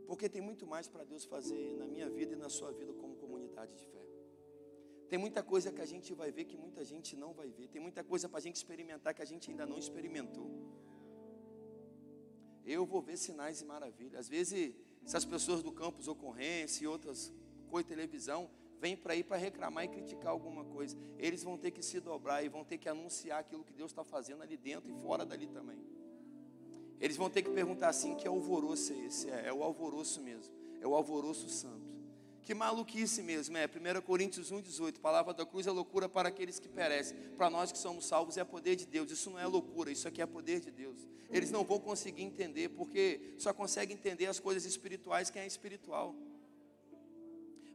[0.07, 3.17] Porque tem muito mais para Deus fazer na minha vida e na sua vida como
[3.17, 4.05] comunidade de fé.
[5.09, 7.69] Tem muita coisa que a gente vai ver que muita gente não vai ver.
[7.69, 10.51] Tem muita coisa para a gente experimentar que a gente ainda não experimentou.
[12.64, 14.21] Eu vou ver sinais e maravilhas.
[14.21, 17.33] Às vezes, essas pessoas do campus ocorrência e outras
[17.69, 20.97] coisas, televisão, vêm para ir para reclamar e criticar alguma coisa.
[21.19, 24.05] Eles vão ter que se dobrar e vão ter que anunciar aquilo que Deus está
[24.05, 25.79] fazendo ali dentro e fora dali também.
[27.00, 29.30] Eles vão ter que perguntar assim: que alvoroço é esse?
[29.30, 31.94] É, é o alvoroço mesmo, é o alvoroço santo.
[32.42, 34.98] Que maluquice mesmo, é 1 Coríntios 1,18.
[34.98, 37.16] Palavra da cruz é loucura para aqueles que perecem.
[37.38, 39.11] Para nós que somos salvos é poder de Deus.
[39.11, 41.09] Isso não é loucura, isso aqui é poder de Deus.
[41.30, 46.14] Eles não vão conseguir entender, porque só conseguem entender as coisas espirituais quem é espiritual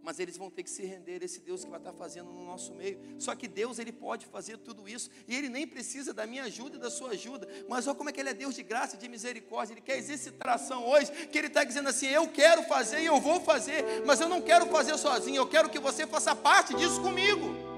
[0.04, 2.46] mas eles vão ter que se render a esse Deus que vai estar fazendo no
[2.46, 3.00] nosso meio.
[3.18, 6.78] Só que Deus, Ele pode fazer tudo isso, e Ele nem precisa da minha ajuda
[6.78, 9.00] e da sua ajuda, mas olha como é que Ele é Deus de graça e
[9.00, 13.02] de misericórdia, Ele quer exercitar ação hoje, que Ele está dizendo assim: eu quero fazer
[13.02, 16.36] e eu vou fazer, mas eu não quero fazer sozinho, eu quero que você faça
[16.36, 17.68] parte disso comigo.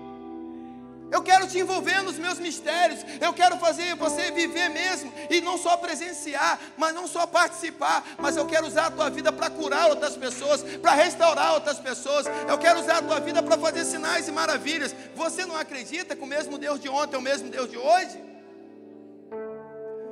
[1.11, 3.01] Eu quero te envolver nos meus mistérios.
[3.19, 5.11] Eu quero fazer você viver mesmo.
[5.29, 8.03] E não só presenciar, mas não só participar.
[8.17, 12.25] Mas eu quero usar a tua vida para curar outras pessoas, para restaurar outras pessoas.
[12.47, 14.95] Eu quero usar a tua vida para fazer sinais e maravilhas.
[15.13, 18.31] Você não acredita que o mesmo Deus de ontem é o mesmo Deus de hoje?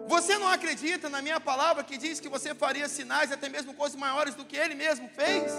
[0.07, 3.97] Você não acredita na minha palavra que diz que você faria sinais, até mesmo coisas
[3.97, 5.53] maiores do que ele mesmo fez?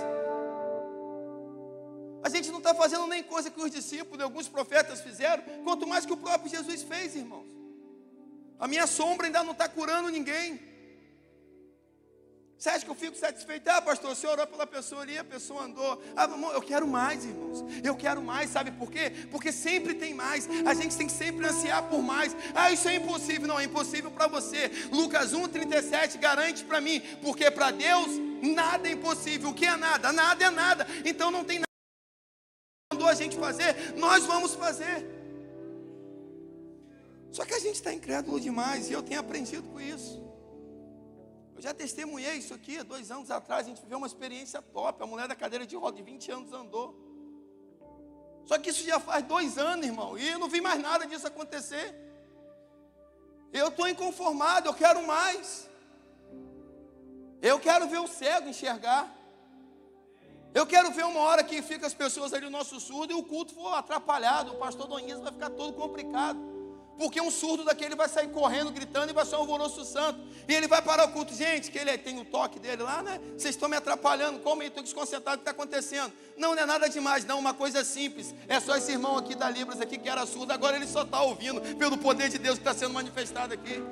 [2.22, 6.04] A gente não está fazendo nem coisa que os discípulos, alguns profetas fizeram, quanto mais
[6.04, 7.46] que o próprio Jesus fez, irmãos.
[8.58, 10.70] A minha sombra ainda não está curando ninguém.
[12.60, 13.66] Você acha que eu fico satisfeito?
[13.68, 15.98] Ah, pastor, você orou pela pessoa ali, a pessoa andou.
[16.14, 17.64] Ah, eu quero mais, irmãos.
[17.82, 19.10] Eu quero mais, sabe por quê?
[19.30, 20.46] Porque sempre tem mais.
[20.66, 22.36] A gente tem que sempre ansiar por mais.
[22.54, 23.48] Ah, isso é impossível.
[23.48, 24.70] Não, é impossível para você.
[24.92, 27.00] Lucas 1,37 garante para mim.
[27.22, 28.08] Porque para Deus
[28.42, 29.48] nada é impossível.
[29.48, 30.12] O que é nada?
[30.12, 30.86] Nada é nada.
[31.06, 31.69] Então não tem nada
[33.10, 35.06] a gente fazer, nós vamos fazer.
[37.30, 40.20] Só que a gente está incrédulo demais e eu tenho aprendido com isso.
[41.54, 45.02] Eu já testemunhei isso aqui, dois anos atrás, a gente viveu uma experiência top.
[45.02, 46.96] A mulher da cadeira de roda de 20 anos andou.
[48.46, 51.26] Só que isso já faz dois anos, irmão, e eu não vi mais nada disso
[51.26, 51.94] acontecer.
[53.52, 55.68] Eu estou inconformado, eu quero mais.
[57.42, 59.19] Eu quero ver o cego enxergar.
[60.52, 63.22] Eu quero ver uma hora que fica as pessoas ali no nosso surdo e o
[63.22, 66.38] culto for atrapalhado, o pastor Donias vai ficar todo complicado.
[66.98, 70.20] Porque um surdo daquele vai sair correndo, gritando e vai ser um alvoroço santo.
[70.46, 71.32] E ele vai parar o culto.
[71.32, 73.18] Gente, que ele tem o toque dele lá, né?
[73.38, 74.40] Vocês estão me atrapalhando.
[74.40, 76.12] Como eu estou desconcentrado, o que está acontecendo?
[76.36, 77.38] Não, não é nada demais, não.
[77.38, 78.34] Uma coisa simples.
[78.46, 80.52] É só esse irmão aqui da Libras aqui que era surdo.
[80.52, 83.82] Agora ele só está ouvindo pelo poder de Deus que está sendo manifestado aqui.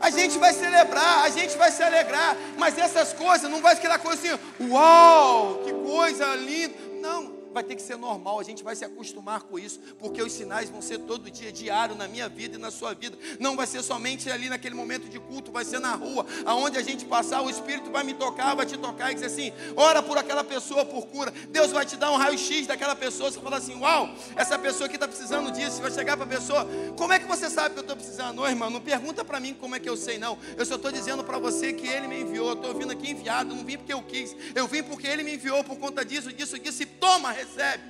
[0.00, 3.98] A gente vai celebrar, a gente vai se alegrar, mas essas coisas não vai aquela
[3.98, 4.38] coisa assim,
[4.70, 6.74] uau, que coisa linda.
[7.00, 10.32] Não, vai ter que ser normal, a gente vai se acostumar com isso, porque os
[10.32, 13.16] sinais vão ser todo dia, diário, na minha vida e na sua vida.
[13.38, 16.82] Não vai ser somente ali naquele momento de culto, vai ser na rua, aonde a
[16.82, 20.18] gente passar, o Espírito vai me tocar, vai te tocar e dizer assim: ora por
[20.18, 21.32] aquela pessoa por cura.
[21.50, 23.30] Deus vai te dar um raio-x daquela pessoa.
[23.30, 25.76] Você fala assim: uau, essa pessoa aqui está precisando disso.
[25.76, 28.36] Você vai chegar para a pessoa: como é que você sabe que eu estou precisando?
[28.36, 30.38] Não, irmão, não pergunta para mim como é que eu sei, não.
[30.56, 32.48] Eu só estou dizendo para você que Ele me enviou.
[32.48, 35.34] Eu estou vindo aqui enviado, não vim porque eu quis, eu vim porque Ele me
[35.34, 36.82] enviou por conta disso, disso, disso.
[36.82, 37.84] E toma, recebe.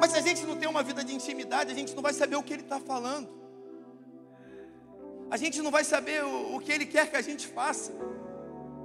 [0.00, 2.36] Mas se a gente não tem uma vida de intimidade, a gente não vai saber
[2.36, 3.28] o que Ele está falando.
[5.30, 7.92] A gente não vai saber o, o, que Ele quer que a gente faça.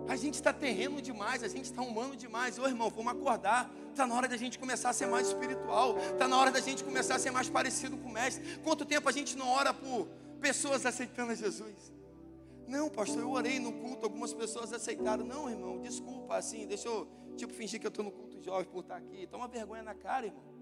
[0.08, 2.60] A gente está terreno demais, a gente está humano demais.
[2.60, 3.72] Ô irmão, vamos acordar.
[3.92, 5.98] Está na hora da gente começar a ser mais espiritual.
[5.98, 8.58] Está na hora da gente começar a ser mais parecido com o Mestre.
[8.64, 10.08] Quanto tempo a gente não ora por
[10.42, 11.94] pessoas aceitando a Jesus?
[12.68, 15.26] Não, pastor, eu orei no culto, algumas pessoas aceitaram.
[15.26, 18.82] Não, irmão, desculpa, assim, deixa eu tipo fingir que eu estou no culto jovem por
[18.82, 19.28] estar aqui.
[19.28, 20.54] Toma vergonha na cara, irmão.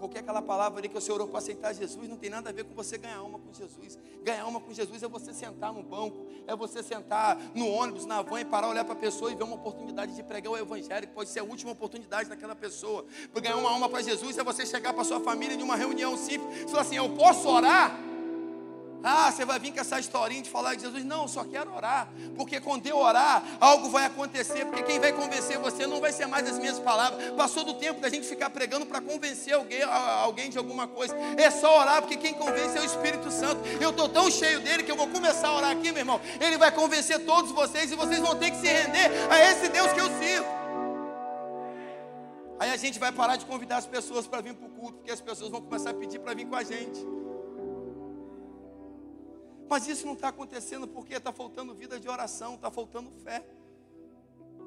[0.00, 2.64] Porque aquela palavra ali que você orou para aceitar Jesus não tem nada a ver
[2.64, 3.98] com você ganhar alma com Jesus.
[4.22, 8.22] Ganhar alma com Jesus é você sentar no banco, é você sentar no ônibus, na
[8.22, 11.06] van e parar, olhar para a pessoa e ver uma oportunidade de pregar o Evangelho,
[11.06, 13.04] que pode ser a última oportunidade daquela pessoa.
[13.30, 16.16] Para ganhar uma alma para Jesus é você chegar para sua família em uma reunião
[16.16, 18.09] simples e falar assim: Eu posso orar?
[19.02, 21.04] Ah, você vai vir com essa historinha de falar de Jesus.
[21.04, 22.08] Não, só quero orar.
[22.36, 24.66] Porque quando eu orar, algo vai acontecer.
[24.66, 27.30] Porque quem vai convencer você não vai ser mais as minhas palavras.
[27.32, 31.16] Passou do tempo da gente ficar pregando para convencer alguém, alguém de alguma coisa.
[31.36, 33.60] É só orar, porque quem convence é o Espírito Santo.
[33.80, 36.20] Eu estou tão cheio dele que eu vou começar a orar aqui, meu irmão.
[36.40, 39.92] Ele vai convencer todos vocês e vocês vão ter que se render a esse Deus
[39.92, 40.60] que eu sirvo.
[42.58, 45.10] Aí a gente vai parar de convidar as pessoas para vir para o culto, porque
[45.10, 47.19] as pessoas vão começar a pedir para vir com a gente.
[49.70, 53.46] Mas isso não está acontecendo porque está faltando vida de oração, está faltando fé.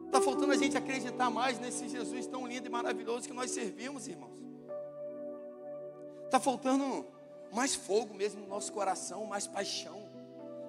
[0.06, 4.08] Está faltando a gente acreditar mais nesse Jesus tão lindo e maravilhoso que nós servimos,
[4.08, 4.40] irmãos.
[6.24, 7.06] Está faltando
[7.52, 10.08] mais fogo mesmo no nosso coração, mais paixão.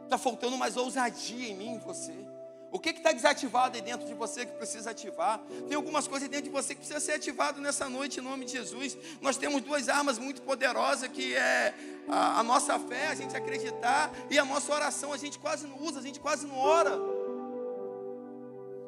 [0.03, 2.34] Está faltando mais ousadia em mim e em você.
[2.75, 5.41] O que está desativado aí dentro de você que precisa ativar?
[5.69, 8.51] Tem algumas coisas dentro de você que precisa ser ativado nessa noite em nome de
[8.51, 8.99] Jesus.
[9.23, 11.73] Nós temos duas armas muito poderosas que é
[12.09, 15.81] a, a nossa fé, a gente acreditar, e a nossa oração a gente quase não
[15.81, 16.99] usa, a gente quase não ora.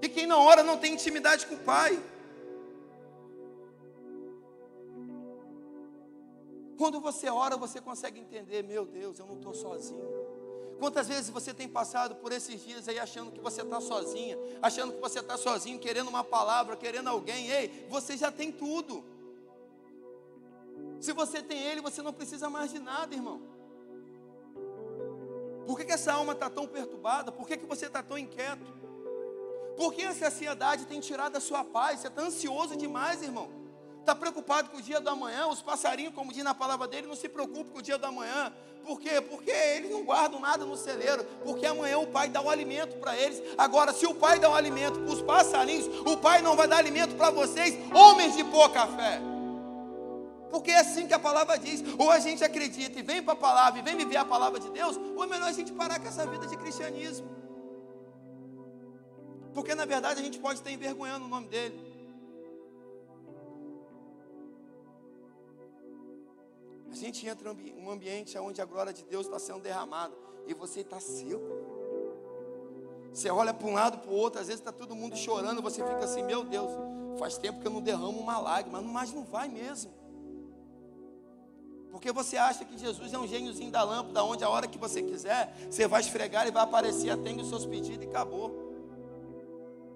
[0.03, 1.97] E quem não ora não tem intimidade com o Pai.
[6.77, 10.26] Quando você ora, você consegue entender, meu Deus, eu não estou sozinho.
[10.79, 14.93] Quantas vezes você tem passado por esses dias aí achando que você está sozinha, achando
[14.93, 17.49] que você está sozinho, querendo uma palavra, querendo alguém?
[17.51, 19.03] Ei, você já tem tudo.
[21.01, 23.41] Se você tem Ele, você não precisa mais de nada, irmão.
[25.67, 27.33] Por que, que essa alma está tão perturbada?
[27.33, 28.65] Por que, que você está tão inquieto?
[29.77, 32.01] Porque a ansiedade tem tirado a sua paz.
[32.01, 33.66] Você está ansioso demais, irmão.
[34.07, 35.49] Está preocupado com o dia da manhã.
[35.49, 38.53] Os passarinhos, como diz na palavra dele, não se preocupam com o dia da manhã.
[38.87, 39.21] Por quê?
[39.21, 41.25] Porque eles não guardam nada no celeiro.
[41.43, 43.43] Porque amanhã o pai dá o alimento para eles.
[43.59, 46.77] Agora, se o pai dá o alimento para os passarinhos, o pai não vai dar
[46.77, 49.21] alimento para vocês, homens de pouca fé.
[50.53, 51.83] Porque é assim que a palavra diz.
[51.99, 54.71] Ou a gente acredita e vem para a palavra e vem viver a palavra de
[54.71, 57.29] Deus, ou é melhor a gente parar com essa vida de cristianismo.
[59.53, 61.86] Porque na verdade a gente pode estar envergonhando o nome dele.
[66.97, 70.15] A gente entra em um ambiente onde a glória de Deus está sendo derramada
[70.47, 71.45] e você está seco.
[73.13, 75.85] Você olha para um lado para o outro, às vezes está todo mundo chorando, você
[75.85, 76.71] fica assim, meu Deus,
[77.19, 79.93] faz tempo que eu não derramo uma lágrima, mas não vai mesmo.
[81.91, 85.03] Porque você acha que Jesus é um gêniozinho da lâmpada, onde a hora que você
[85.03, 88.55] quiser, você vai esfregar e vai aparecer, atende os seus pedidos e acabou.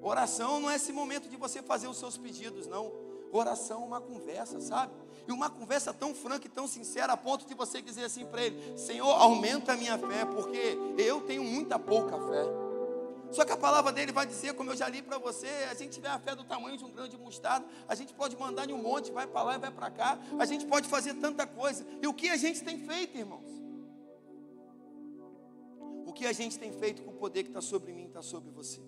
[0.02, 2.92] Oração não é esse momento de você fazer os seus pedidos, não.
[3.32, 4.92] Oração é uma conversa, sabe?
[5.26, 8.42] E uma conversa tão franca e tão sincera a ponto de você dizer assim para
[8.42, 12.70] ele: Senhor, aumenta a minha fé, porque eu tenho muita pouca fé.
[13.30, 15.92] Só que a palavra dele vai dizer, como eu já li para você, a gente
[15.92, 18.72] tiver a fé do tamanho de um grão de mostarda, a gente pode mandar em
[18.72, 21.86] um monte, vai para lá e vai para cá, a gente pode fazer tanta coisa.
[22.02, 23.48] E o que a gente tem feito, irmãos?
[26.04, 28.50] O que a gente tem feito com o poder que está sobre mim, está sobre
[28.50, 28.80] você?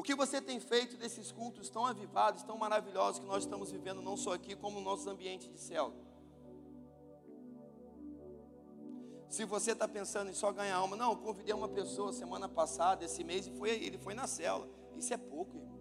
[0.00, 4.00] O que você tem feito desses cultos tão avivados, tão maravilhosos que nós estamos vivendo,
[4.00, 5.92] não só aqui, como no nosso ambiente de céu?
[9.28, 13.04] Se você está pensando em só ganhar alma, não, eu convidei uma pessoa semana passada,
[13.04, 14.66] esse mês, e foi, ele foi na cela.
[14.96, 15.78] Isso é pouco, irmão.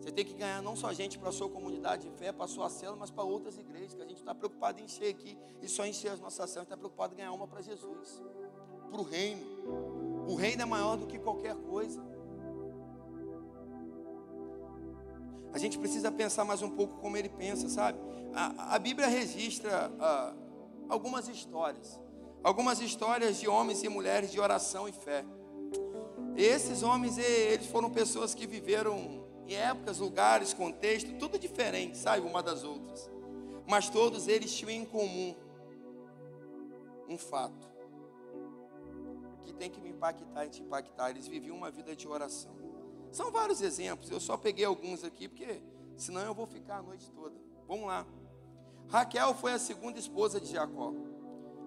[0.00, 2.48] Você tem que ganhar não só gente para a sua comunidade de fé, para a
[2.48, 5.68] sua cela, mas para outras igrejas, que a gente está preocupado em encher aqui e
[5.68, 8.20] só encher as nossas celas, está preocupado em ganhar uma para Jesus,
[8.90, 10.26] para o reino.
[10.26, 12.09] O reino é maior do que qualquer coisa.
[15.52, 17.98] A gente precisa pensar mais um pouco como ele pensa, sabe?
[18.34, 20.34] A, a Bíblia registra ah,
[20.88, 22.00] algumas histórias,
[22.42, 25.24] algumas histórias de homens e mulheres de oração e fé.
[26.36, 32.42] Esses homens, eles foram pessoas que viveram em épocas, lugares, contexto, tudo diferente, sabe, uma
[32.42, 33.10] das outras.
[33.68, 35.34] Mas todos eles tinham em comum
[37.08, 37.68] um fato
[39.42, 41.10] que tem que me impactar e te impactar.
[41.10, 42.69] Eles viviam uma vida de oração.
[43.12, 45.60] São vários exemplos, eu só peguei alguns aqui, porque
[45.96, 47.34] senão eu vou ficar a noite toda.
[47.66, 48.06] Vamos lá.
[48.88, 50.92] Raquel foi a segunda esposa de Jacó.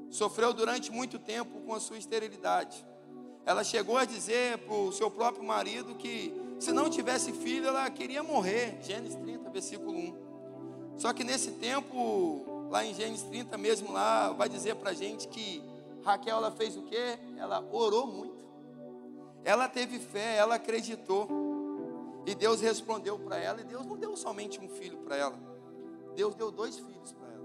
[0.09, 2.85] Sofreu durante muito tempo com a sua esterilidade.
[3.45, 7.89] Ela chegou a dizer para o seu próprio marido que se não tivesse filho, ela
[7.89, 8.77] queria morrer.
[8.81, 10.95] Gênesis 30, versículo 1.
[10.97, 15.27] Só que nesse tempo, lá em Gênesis 30 mesmo, lá vai dizer para a gente
[15.27, 15.61] que
[16.03, 17.17] Raquel ela fez o quê?
[17.37, 18.32] Ela orou muito.
[19.43, 21.27] Ela teve fé, ela acreditou.
[22.25, 23.61] E Deus respondeu para ela.
[23.61, 25.37] E Deus não deu somente um filho para ela.
[26.15, 27.43] Deus deu dois filhos para ela.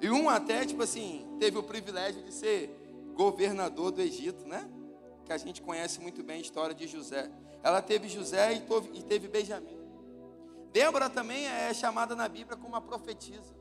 [0.00, 4.68] E um até, tipo assim, teve o privilégio de ser governador do Egito, né?
[5.24, 7.30] Que a gente conhece muito bem a história de José.
[7.62, 8.62] Ela teve José
[8.94, 9.76] e teve Benjamim.
[10.72, 13.56] Débora também é chamada na Bíblia como uma profetisa.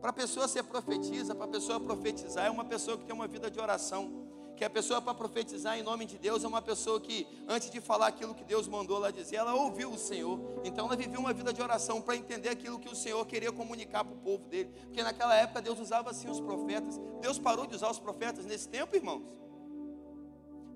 [0.00, 3.26] Para a pessoa ser profetisa, para a pessoa profetizar, é uma pessoa que tem uma
[3.26, 4.28] vida de oração
[4.58, 7.80] que a pessoa para profetizar em nome de Deus é uma pessoa que, antes de
[7.80, 10.40] falar aquilo que Deus mandou ela dizer, ela ouviu o Senhor.
[10.64, 14.04] Então ela viveu uma vida de oração para entender aquilo que o Senhor queria comunicar
[14.04, 14.70] para o povo dele.
[14.86, 17.00] Porque naquela época Deus usava assim os profetas.
[17.20, 19.22] Deus parou de usar os profetas nesse tempo, irmãos.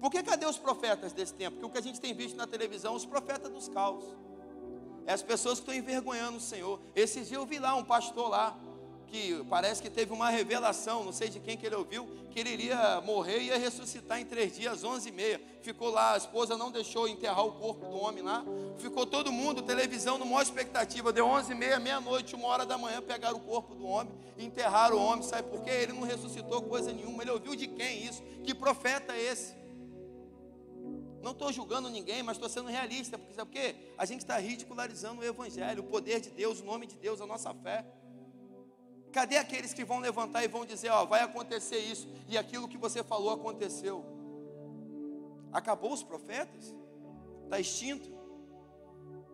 [0.01, 1.57] Por que cadê os profetas desse tempo?
[1.57, 4.05] Porque o que a gente tem visto na televisão, os profetas dos caos.
[5.07, 6.79] É as pessoas que estão envergonhando o Senhor.
[6.95, 8.57] Esses dias eu vi lá um pastor lá,
[9.13, 12.49] que parece que teve uma revelação, não sei de quem que ele ouviu, que ele
[12.49, 15.39] iria morrer e ia ressuscitar em três dias, onze e meia.
[15.61, 18.43] Ficou lá, a esposa não deixou enterrar o corpo do homem lá.
[18.79, 21.13] Ficou todo mundo, televisão, no maior expectativa.
[21.13, 24.97] Deu onze e meia, meia-noite, uma hora da manhã, pegaram o corpo do homem, enterraram
[24.97, 25.23] o homem.
[25.23, 25.71] Sabe por quê?
[25.71, 27.23] Ele não ressuscitou coisa nenhuma.
[27.23, 28.23] Ele ouviu de quem isso?
[28.43, 29.55] Que profeta é esse?
[31.21, 33.77] Não estou julgando ninguém, mas estou sendo realista, porque sabe por quê?
[33.99, 37.27] A gente está ridicularizando o Evangelho, o poder de Deus, o nome de Deus, a
[37.27, 37.85] nossa fé.
[39.13, 42.79] Cadê aqueles que vão levantar e vão dizer, ó, vai acontecer isso e aquilo que
[42.79, 44.05] você falou aconteceu?
[45.53, 46.75] Acabou os profetas?
[47.45, 48.11] Está extinto?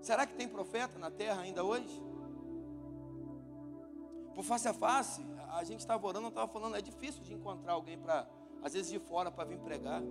[0.02, 2.02] Será que tem profeta na terra ainda hoje?
[4.34, 7.74] Por face a face, a gente estava orando, eu estava falando, é difícil de encontrar
[7.74, 8.28] alguém para,
[8.62, 10.02] às vezes de fora, para vir pregar.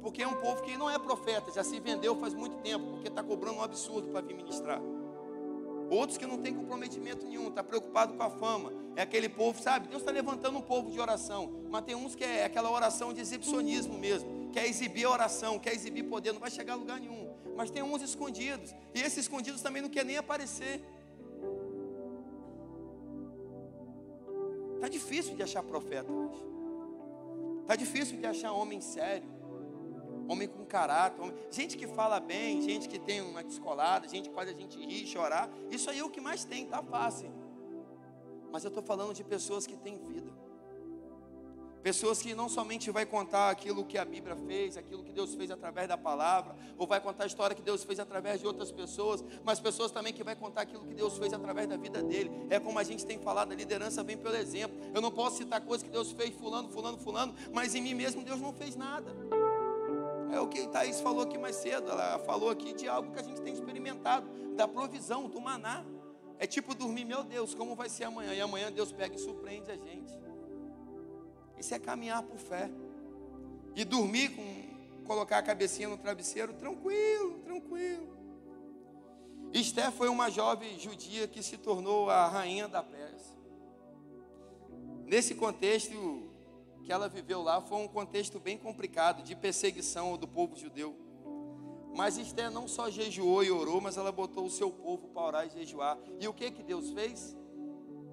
[0.00, 3.08] Porque é um povo que não é profeta, já se vendeu faz muito tempo, porque
[3.08, 4.80] está cobrando um absurdo para vir ministrar.
[5.92, 8.72] Outros que não têm comprometimento nenhum, está preocupado com a fama.
[8.96, 9.88] É aquele povo, sabe?
[9.88, 11.66] Deus está levantando um povo de oração.
[11.68, 14.50] Mas tem uns que é aquela oração de exibicionismo mesmo.
[14.50, 17.34] quer exibir oração, quer exibir poder, não vai chegar a lugar nenhum.
[17.54, 20.82] Mas tem uns escondidos, e esses escondidos também não quer nem aparecer.
[24.80, 26.42] Tá difícil de achar profeta hoje.
[27.66, 29.28] Tá difícil de achar homem sério,
[30.28, 31.34] homem com caráter, homem...
[31.50, 35.06] gente que fala bem, gente que tem uma descolada, gente que faz a gente rir,
[35.06, 35.50] chorar.
[35.70, 37.30] Isso aí é o que mais tem, tá fácil.
[38.50, 40.30] Mas eu estou falando de pessoas que têm vida.
[41.82, 45.50] Pessoas que não somente vai contar aquilo que a Bíblia fez, aquilo que Deus fez
[45.50, 49.24] através da palavra, ou vai contar a história que Deus fez através de outras pessoas,
[49.42, 52.30] mas pessoas também que vai contar aquilo que Deus fez através da vida dele.
[52.50, 54.78] É como a gente tem falado, a liderança vem pelo exemplo.
[54.94, 58.22] Eu não posso citar coisas que Deus fez, fulano, fulano, fulano, mas em mim mesmo
[58.22, 59.12] Deus não fez nada.
[60.32, 61.90] É o que Thaís falou aqui mais cedo.
[61.90, 64.26] Ela falou aqui de algo que a gente tem experimentado,
[64.56, 65.84] da provisão, do maná.
[66.38, 68.34] É tipo dormir, meu Deus, como vai ser amanhã?
[68.34, 70.18] E amanhã Deus pega e surpreende a gente.
[71.58, 72.70] Isso é caminhar por fé.
[73.76, 78.16] E dormir com colocar a cabecinha no travesseiro, tranquilo, tranquilo.
[79.52, 83.36] Esther foi uma jovem judia que se tornou a rainha da Pérsia.
[85.04, 86.31] Nesse contexto
[86.82, 90.96] que ela viveu lá, foi um contexto bem complicado de perseguição do povo judeu.
[91.94, 95.46] Mas Esther não só jejuou e orou, mas ela botou o seu povo para orar
[95.46, 95.98] e jejuar.
[96.18, 97.36] E o que que Deus fez?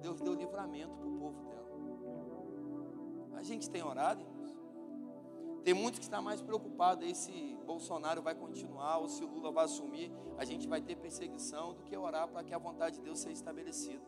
[0.00, 1.70] Deus deu livramento para o povo dela.
[3.34, 4.40] A gente tem orado, irmãos.
[5.64, 9.64] Tem muitos que estão mais preocupados aí se Bolsonaro vai continuar ou se Lula vai
[9.64, 10.12] assumir.
[10.38, 13.34] A gente vai ter perseguição do que orar para que a vontade de Deus seja
[13.34, 14.02] estabelecida.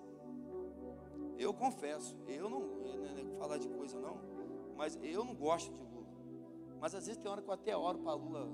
[1.38, 4.18] Eu confesso, eu não, não é falar de coisa não,
[4.76, 6.08] mas eu não gosto de Lula.
[6.80, 8.48] Mas às vezes tem hora que eu até oro para Lula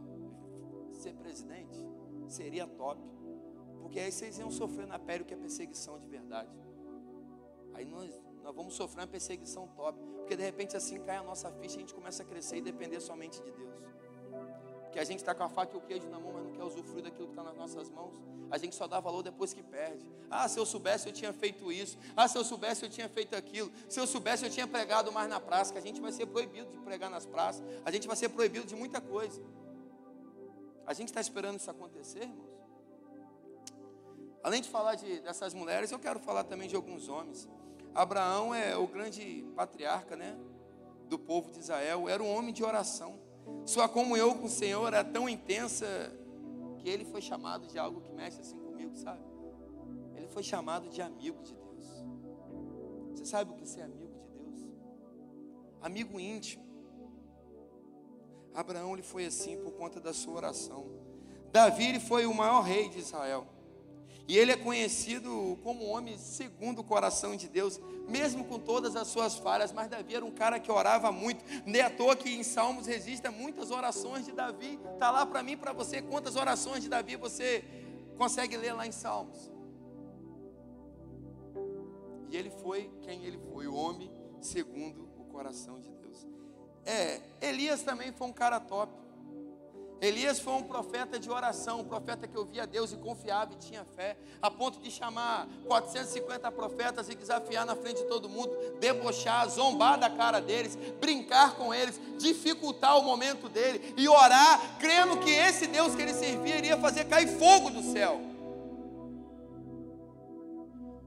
[0.93, 1.79] ser presidente.
[2.27, 3.01] Seria top.
[3.81, 6.51] Porque aí vocês iam sofrer na pele o que é perseguição de verdade.
[7.73, 9.99] Aí nós, nós vamos sofrer uma perseguição top.
[10.19, 12.61] Porque de repente assim cai a nossa ficha e a gente começa a crescer e
[12.61, 13.83] depender somente de Deus.
[14.89, 16.65] Porque a gente está com a faca e o queijo na mão, mas não quer
[16.65, 18.15] usufruir daquilo que está nas nossas mãos.
[18.51, 20.03] A gente só dá valor depois que perde.
[20.31, 21.99] Ah, se eu soubesse eu tinha feito isso.
[22.17, 23.71] Ah, se eu soubesse eu tinha feito aquilo.
[23.87, 25.73] Se eu soubesse eu tinha pregado mais na praça.
[25.73, 27.63] Que a gente vai ser proibido de pregar nas praças.
[27.85, 29.43] A gente vai ser proibido de muita coisa.
[30.87, 32.49] A gente está esperando isso acontecer, irmãos?
[34.43, 37.47] Além de falar de, dessas mulheres, eu quero falar também de alguns homens.
[37.95, 40.35] Abraão é o grande patriarca, né?
[41.11, 42.09] Do povo de Israel.
[42.09, 43.28] Era um homem de oração.
[43.65, 45.87] Sua comunhão com o Senhor era tão intensa
[46.79, 49.23] que ele foi chamado de algo que mexe assim comigo, sabe?
[50.17, 52.05] Ele foi chamado de amigo de Deus.
[53.13, 54.69] Você sabe o que é ser amigo de Deus?
[55.83, 56.67] Amigo íntimo.
[58.55, 60.87] Abraão ele foi assim por conta da sua oração.
[61.53, 63.47] Davi foi o maior rei de Israel.
[64.29, 68.95] E ele é conhecido como um homem segundo o coração de Deus, mesmo com todas
[68.95, 69.73] as suas falhas.
[69.73, 71.43] Mas Davi era um cara que orava muito.
[71.65, 74.79] Nem à toa que em Salmos resistem muitas orações de Davi.
[74.93, 77.65] Está lá para mim, para você, quantas orações de Davi você
[78.19, 79.51] consegue ler lá em Salmos.
[82.29, 84.13] E ele foi quem ele foi, o homem
[84.43, 86.29] segundo o coração de Deus.
[86.85, 88.93] É, Elias também foi um cara top.
[90.01, 93.85] Elias foi um profeta de oração, um profeta que ouvia Deus e confiava e tinha
[93.85, 99.49] fé, a ponto de chamar 450 profetas e desafiar na frente de todo mundo, debochar,
[99.49, 105.31] zombar da cara deles, brincar com eles, dificultar o momento dele e orar, crendo que
[105.31, 108.21] esse Deus que ele servia iria fazer cair fogo do céu.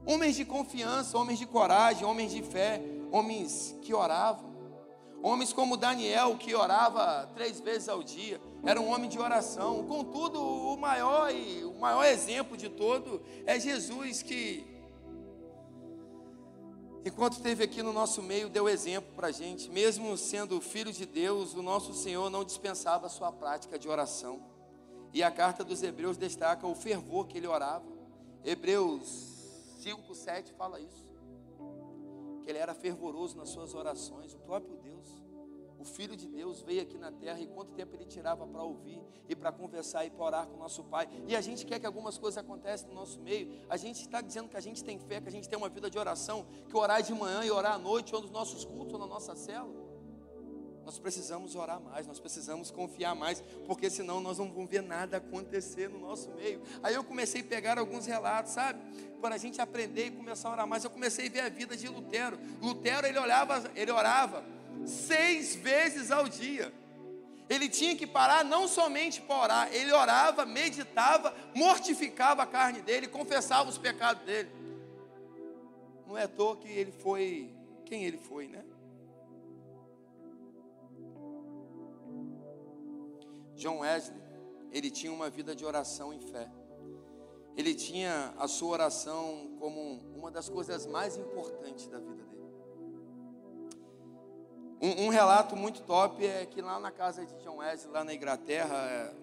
[0.04, 4.51] Homens de confiança, homens de coragem, homens de fé, homens que oravam.
[5.22, 9.86] Homens como Daniel, que orava três vezes ao dia, era um homem de oração.
[9.86, 14.66] Contudo, o maior e o maior exemplo de todo é Jesus, que
[17.04, 19.70] enquanto esteve aqui no nosso meio, deu exemplo para a gente.
[19.70, 24.40] Mesmo sendo filho de Deus, o nosso Senhor não dispensava a sua prática de oração.
[25.12, 27.84] E a carta dos Hebreus destaca o fervor que ele orava.
[28.44, 29.32] Hebreus
[29.78, 31.01] 5, 7 fala isso.
[32.42, 35.22] Que ele era fervoroso nas suas orações, o próprio Deus.
[35.78, 39.02] O Filho de Deus veio aqui na terra e quanto tempo ele tirava para ouvir
[39.28, 41.08] e para conversar e para orar com o nosso Pai.
[41.26, 43.52] E a gente quer que algumas coisas aconteçam no nosso meio.
[43.68, 45.90] A gente está dizendo que a gente tem fé, que a gente tem uma vida
[45.90, 49.00] de oração, que orar de manhã e orar à noite, ou nos nossos cultos, ou
[49.00, 49.68] na nossa cela.
[50.84, 55.18] Nós precisamos orar mais, nós precisamos confiar mais, porque senão nós não vamos ver nada
[55.18, 56.60] acontecer no nosso meio.
[56.82, 58.80] Aí eu comecei a pegar alguns relatos, sabe?
[59.20, 60.82] Para a gente aprender e começar a orar mais.
[60.82, 62.38] Eu comecei a ver a vida de Lutero.
[62.60, 64.44] Lutero, ele olhava, ele orava
[64.84, 66.72] seis vezes ao dia.
[67.48, 73.06] Ele tinha que parar não somente para orar, ele orava, meditava, mortificava a carne dele,
[73.06, 74.50] confessava os pecados dele.
[76.06, 77.50] Não é à toa que ele foi
[77.84, 78.64] quem ele foi, né?
[83.56, 84.20] John Wesley,
[84.70, 86.50] ele tinha uma vida de oração e fé.
[87.56, 92.32] Ele tinha a sua oração como uma das coisas mais importantes da vida dele.
[94.80, 98.14] Um, um, relato muito top é que lá na casa de John Wesley, lá na
[98.14, 99.14] Inglaterra, é,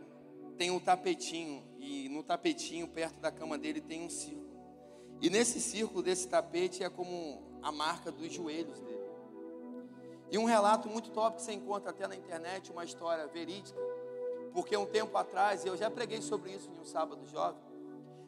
[0.58, 1.64] tem um tapetinho.
[1.80, 4.50] E no tapetinho, perto da cama dele, tem um círculo.
[5.22, 9.00] E nesse círculo desse tapete é como a marca dos joelhos dele.
[10.32, 13.80] E um relato muito top que você encontra até na internet, uma história verídica.
[14.54, 17.62] Porque um tempo atrás, eu já preguei sobre isso em um sábado jovem.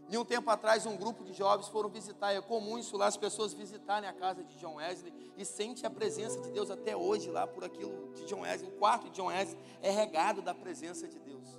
[0.10, 2.34] E um tempo atrás, um grupo de jovens foram visitar.
[2.34, 5.90] É comum isso lá, as pessoas visitarem a casa de John Wesley e sente a
[5.90, 8.70] presença de Deus até hoje lá por aquilo de John Wesley.
[8.70, 11.58] O quarto de John Wesley é regado da presença de Deus.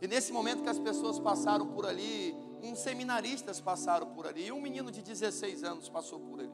[0.00, 4.52] E nesse momento que as pessoas passaram por ali, uns seminaristas passaram por ali, e
[4.52, 6.52] um menino de 16 anos passou por ali.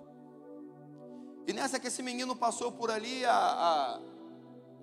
[1.46, 4.00] E nessa que esse menino passou por ali, a, a,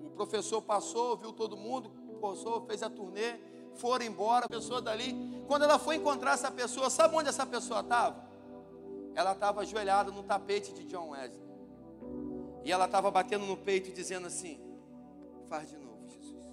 [0.04, 3.36] o professor passou, viu todo mundo, passou, fez a turnê,
[3.76, 5.14] foram embora, a pessoa dali.
[5.46, 8.24] Quando ela foi encontrar essa pessoa, sabe onde essa pessoa estava?
[9.14, 11.46] Ela estava ajoelhada no tapete de John Wesley.
[12.64, 14.60] E ela estava batendo no peito, dizendo assim:
[15.48, 16.44] Faz de novo, Jesus.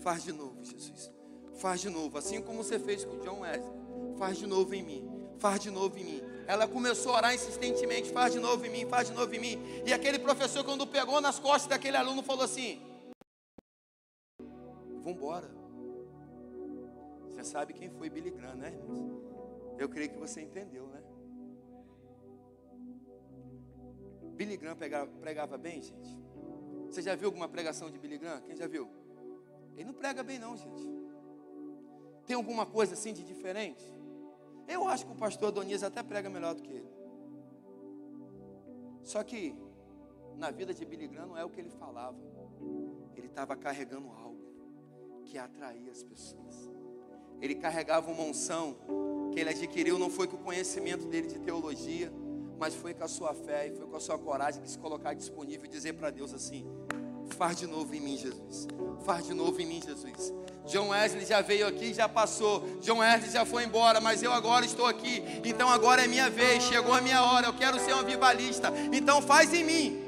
[0.00, 1.10] Faz de novo, Jesus.
[1.56, 3.72] Faz de novo, assim como você fez com John Wesley.
[4.16, 5.10] Faz de novo em mim.
[5.38, 6.22] Faz de novo em mim.
[6.46, 9.82] Ela começou a orar insistentemente: Faz de novo em mim, faz de novo em mim.
[9.84, 12.80] E aquele professor, quando pegou nas costas daquele aluno, falou assim:
[15.08, 15.50] Vambora.
[17.28, 19.22] Você sabe quem foi Billy Graham, né, irmãos?
[19.78, 21.02] Eu creio que você entendeu, né?
[24.34, 26.10] Billy Graham pregava, pregava bem, gente?
[26.86, 28.42] Você já viu alguma pregação de Billy Graham?
[28.42, 28.88] Quem já viu?
[29.76, 30.90] Ele não prega bem, não, gente.
[32.26, 33.90] Tem alguma coisa assim de diferente?
[34.66, 36.92] Eu acho que o pastor Adonias até prega melhor do que ele.
[39.02, 39.56] Só que
[40.36, 42.18] na vida de Billy Graham não é o que ele falava.
[43.16, 44.27] Ele estava carregando algo
[45.28, 46.68] que atraía as pessoas.
[47.40, 48.76] Ele carregava uma unção
[49.32, 52.10] que ele adquiriu não foi com o conhecimento dele de teologia,
[52.58, 55.14] mas foi com a sua fé e foi com a sua coragem de se colocar
[55.14, 56.66] disponível e dizer para Deus assim:
[57.36, 58.66] faz de novo em mim, Jesus.
[59.04, 60.32] Faz de novo em mim, Jesus.
[60.66, 62.60] John Wesley já veio aqui, já passou.
[62.80, 65.22] John Wesley já foi embora, mas eu agora estou aqui.
[65.44, 67.46] Então agora é minha vez, chegou a minha hora.
[67.46, 68.72] Eu quero ser um avivalista.
[68.92, 70.04] Então faz em mim.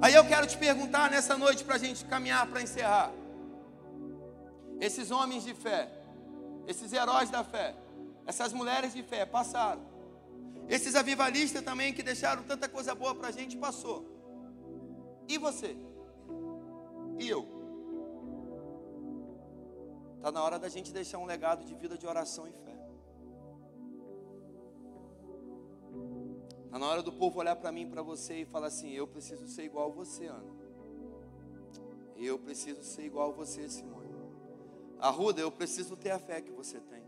[0.00, 3.12] Aí eu quero te perguntar nessa noite para a gente caminhar para encerrar.
[4.80, 5.90] Esses homens de fé,
[6.66, 7.74] esses heróis da fé,
[8.26, 9.82] essas mulheres de fé passaram.
[10.68, 14.04] Esses avivalistas também que deixaram tanta coisa boa para a gente passou.
[15.28, 15.76] E você?
[17.18, 17.46] E eu?
[20.16, 22.76] Está na hora da gente deixar um legado de vida de oração e fé.
[26.64, 29.06] Está na hora do povo olhar para mim e para você e falar assim: Eu
[29.06, 30.52] preciso ser igual a você, Ana.
[32.16, 33.95] Eu preciso ser igual a você, Simone.
[34.98, 37.04] Arruda, eu preciso ter a fé que você tem.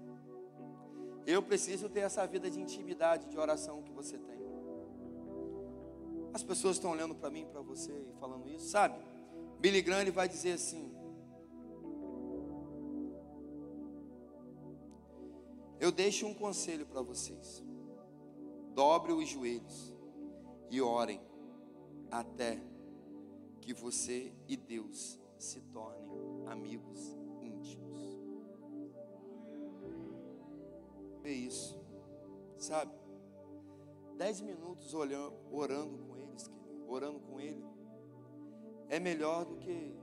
[1.26, 4.39] Eu preciso ter essa vida de intimidade, de oração que você tem.
[6.32, 8.99] As pessoas estão olhando para mim, para você e falando isso, sabe?
[9.59, 10.95] Billy Graham vai dizer assim:
[15.80, 17.62] Eu deixo um conselho para vocês.
[18.74, 19.95] Dobre os joelhos
[20.70, 21.20] e orem
[22.11, 22.61] até
[23.61, 27.17] que você e Deus se tornem amigos
[31.28, 31.78] É isso,
[32.56, 32.90] sabe?
[34.16, 36.50] Dez minutos olhando, orando com eles,
[36.86, 37.62] orando com Ele,
[38.88, 39.94] é melhor do que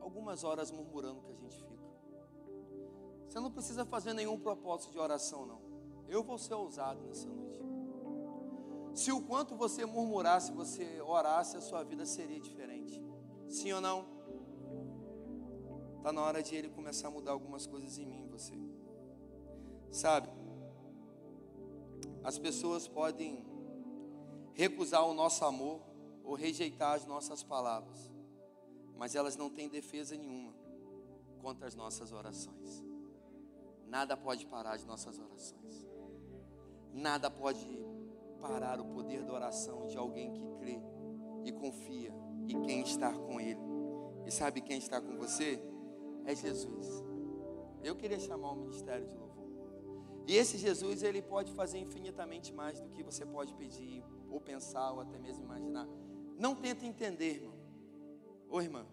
[0.00, 1.84] algumas horas murmurando que a gente fica.
[3.28, 5.60] Você não precisa fazer nenhum propósito de oração, não.
[6.08, 7.62] Eu vou ser ousado nessa noite.
[8.94, 13.04] Se o quanto você murmurasse, você orasse, a sua vida seria diferente.
[13.46, 14.06] Sim ou não?
[15.98, 18.67] Está na hora de ele começar a mudar algumas coisas em mim, você.
[19.90, 20.28] Sabe?
[22.22, 23.44] As pessoas podem
[24.52, 25.80] recusar o nosso amor
[26.24, 28.10] ou rejeitar as nossas palavras,
[28.96, 30.52] mas elas não têm defesa nenhuma
[31.40, 32.82] contra as nossas orações.
[33.86, 35.88] Nada pode parar as nossas orações.
[36.92, 37.66] Nada pode
[38.40, 40.80] parar o poder da oração de alguém que crê
[41.44, 42.12] e confia
[42.46, 43.60] e quem está com Ele.
[44.26, 45.62] E sabe quem está com você?
[46.24, 47.02] É Jesus.
[47.82, 49.27] Eu queria chamar o ministério de louvor.
[50.28, 54.92] E esse Jesus, ele pode fazer infinitamente mais do que você pode pedir, ou pensar,
[54.92, 55.88] ou até mesmo imaginar.
[56.36, 57.54] Não tenta entender, irmão.
[58.50, 58.86] Ô irmã,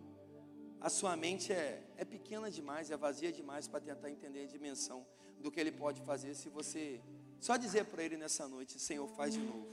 [0.79, 5.05] a sua mente é, é pequena demais, é vazia demais para tentar entender a dimensão
[5.41, 7.01] do que Ele pode fazer se você
[7.37, 9.67] só dizer para Ele nessa noite: Senhor, faz de novo.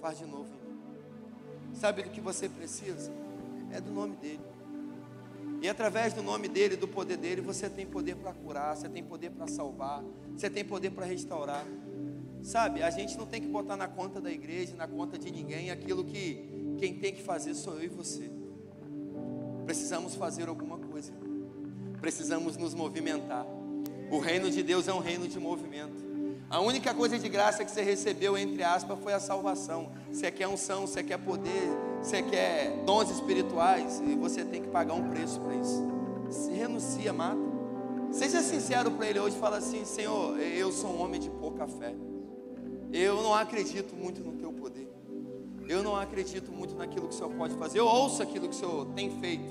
[0.00, 1.74] Faz de novo em mim.
[1.74, 3.12] Sabe do que você precisa?
[3.72, 4.49] É do nome dEle.
[5.62, 9.04] E através do nome dele, do poder dele, você tem poder para curar, você tem
[9.04, 10.02] poder para salvar,
[10.34, 11.66] você tem poder para restaurar.
[12.42, 15.70] Sabe, a gente não tem que botar na conta da igreja, na conta de ninguém,
[15.70, 18.30] aquilo que quem tem que fazer sou eu e você.
[19.66, 21.12] Precisamos fazer alguma coisa.
[22.00, 23.44] Precisamos nos movimentar.
[24.10, 26.10] O reino de Deus é um reino de movimento.
[26.48, 29.92] A única coisa de graça que você recebeu, entre aspas, foi a salvação.
[30.10, 31.68] Você quer unção, você quer poder,
[32.02, 35.84] você quer dons espirituais, e você tem que pagar um preço para isso.
[36.30, 37.40] Se renuncia, mata.
[38.10, 41.94] Seja sincero para ele hoje, fala assim: Senhor, eu sou um homem de pouca fé.
[42.92, 44.88] Eu não acredito muito no teu poder.
[45.68, 47.78] Eu não acredito muito naquilo que o Senhor pode fazer.
[47.78, 49.48] Eu ouço aquilo que o Senhor tem feito.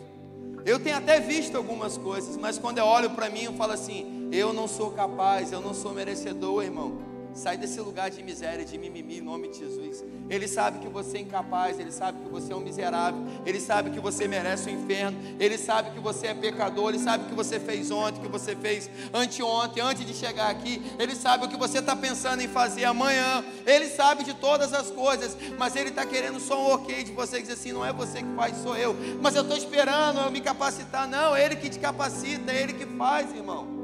[0.66, 4.30] Eu tenho até visto algumas coisas, mas quando eu olho para mim, eu falo assim:
[4.32, 7.09] eu não sou capaz, eu não sou merecedor, irmão.
[7.34, 10.04] Sai desse lugar de miséria, de mimimi, em nome de Jesus.
[10.30, 13.90] Ele sabe que você é incapaz, ele sabe que você é um miserável, ele sabe
[13.92, 17.36] que você merece o inferno, ele sabe que você é pecador, ele sabe o que
[17.36, 21.50] você fez ontem, o que você fez anteontem, antes de chegar aqui, ele sabe o
[21.50, 25.90] que você está pensando em fazer amanhã, ele sabe de todas as coisas, mas ele
[25.90, 28.76] está querendo só um ok de você, dizer assim: não é você que faz, sou
[28.76, 32.64] eu, mas eu estou esperando eu me capacitar, não, é ele que te capacita, é
[32.64, 33.79] ele que faz, irmão.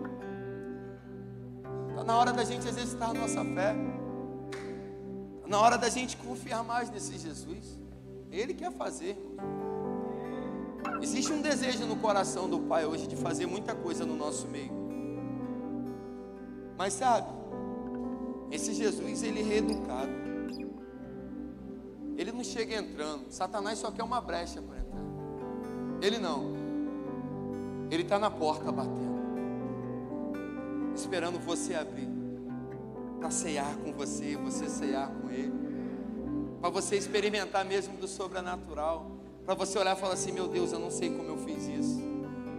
[2.06, 3.76] Na hora da gente exercitar nossa fé.
[5.36, 7.80] Está na hora da gente confiar mais nesse Jesus.
[8.32, 9.18] Ele quer fazer,
[11.02, 14.72] Existe um desejo no coração do Pai hoje de fazer muita coisa no nosso meio.
[16.78, 17.28] Mas sabe,
[18.52, 20.12] esse Jesus, ele é reeducado.
[22.18, 23.26] Ele não chega entrando.
[23.30, 25.04] Satanás só quer uma brecha para entrar.
[26.02, 26.54] Ele não.
[27.92, 29.15] Ele está na porta batendo
[30.96, 32.10] esperando você abrir,
[33.20, 35.54] para ceiar com você, você ceiar com Ele,
[36.62, 39.12] para você experimentar mesmo do sobrenatural,
[39.46, 42.02] para você olhar e falar assim: meu Deus, eu não sei como eu fiz isso.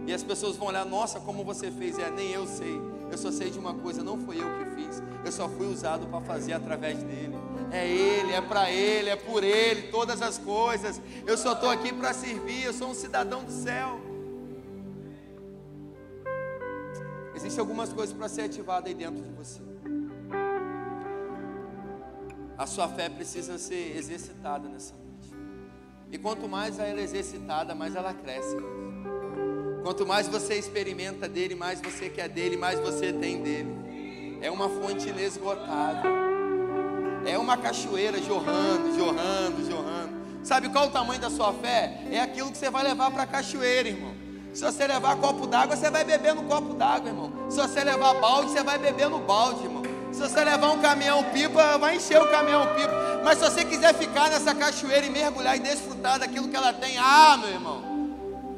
[0.05, 1.99] E as pessoas vão olhar: nossa, como você fez?
[1.99, 2.79] É, nem eu sei.
[3.11, 6.07] Eu só sei de uma coisa: não foi eu que fiz, eu só fui usado
[6.07, 7.35] para fazer através dele.
[7.71, 11.01] É Ele, é para Ele, é por Ele, todas as coisas.
[11.25, 13.99] Eu só estou aqui para servir, eu sou um cidadão do céu.
[17.47, 19.61] Existem algumas coisas para ser ativada aí dentro de você.
[22.57, 25.33] A sua fé precisa ser exercitada nessa noite.
[26.11, 28.57] E quanto mais ela é exercitada, mais ela cresce.
[29.81, 34.39] Quanto mais você experimenta dele, mais você quer dele, mais você tem dele.
[34.41, 36.11] É uma fonte inesgotável.
[37.25, 40.17] É uma cachoeira jorrando, jorrando, jorrando.
[40.43, 42.03] Sabe qual o tamanho da sua fé?
[42.11, 44.13] É aquilo que você vai levar para a cachoeira, irmão.
[44.53, 47.36] Se você levar copo d'água, você vai beber no copo d'água, irmão.
[47.49, 49.83] Se você levar balde, você vai beber no balde, irmão.
[50.11, 53.21] Se você levar um caminhão pipa, vai encher o caminhão pipa.
[53.23, 56.97] Mas se você quiser ficar nessa cachoeira e mergulhar e desfrutar daquilo que ela tem,
[56.97, 57.81] ah, meu irmão,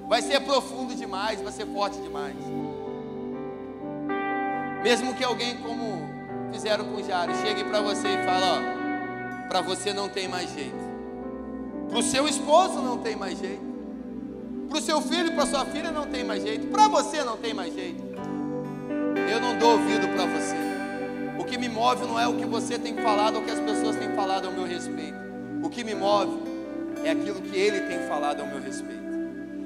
[0.07, 2.35] vai ser profundo demais, vai ser forte demais.
[4.83, 6.09] Mesmo que alguém como
[6.51, 10.51] fizeram com o Jário, chegue para você e fale, ó, para você não tem mais
[10.53, 10.89] jeito.
[11.89, 13.67] Para o seu esposo não tem mais jeito.
[14.69, 16.67] Para o seu filho, para sua filha não tem mais jeito.
[16.67, 18.08] Para você não tem mais jeito.
[19.27, 20.55] Eu não dou ouvido para você.
[21.39, 23.59] O que me move não é o que você tem falado ou o que as
[23.59, 25.17] pessoas têm falado ao meu respeito.
[25.63, 26.39] O que me move
[27.03, 28.99] é aquilo que ele tem falado ao meu respeito.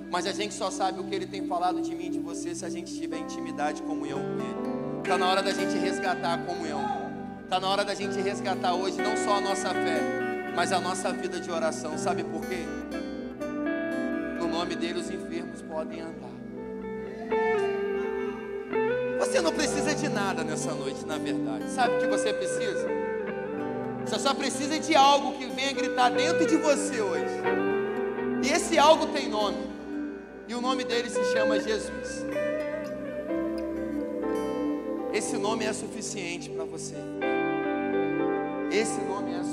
[0.09, 2.55] Mas a gente só sabe o que ele tem falado de mim e de você
[2.55, 4.99] se a gente tiver intimidade e comunhão com ele.
[5.01, 6.81] Está na hora da gente resgatar a comunhão.
[7.43, 11.11] Está na hora da gente resgatar hoje não só a nossa fé, mas a nossa
[11.11, 11.97] vida de oração.
[11.97, 12.63] Sabe por quê?
[14.63, 16.29] nome dele os enfermos podem andar.
[19.33, 21.67] Você não precisa de nada nessa noite, na verdade.
[21.71, 22.87] Sabe o que você precisa?
[24.05, 27.33] Você só precisa de algo que venha gritar dentro de você hoje.
[28.43, 29.57] E esse algo tem nome.
[30.47, 32.23] E o nome dele se chama Jesus.
[35.11, 36.93] Esse nome é suficiente para você.
[38.71, 39.52] Esse nome é suficiente.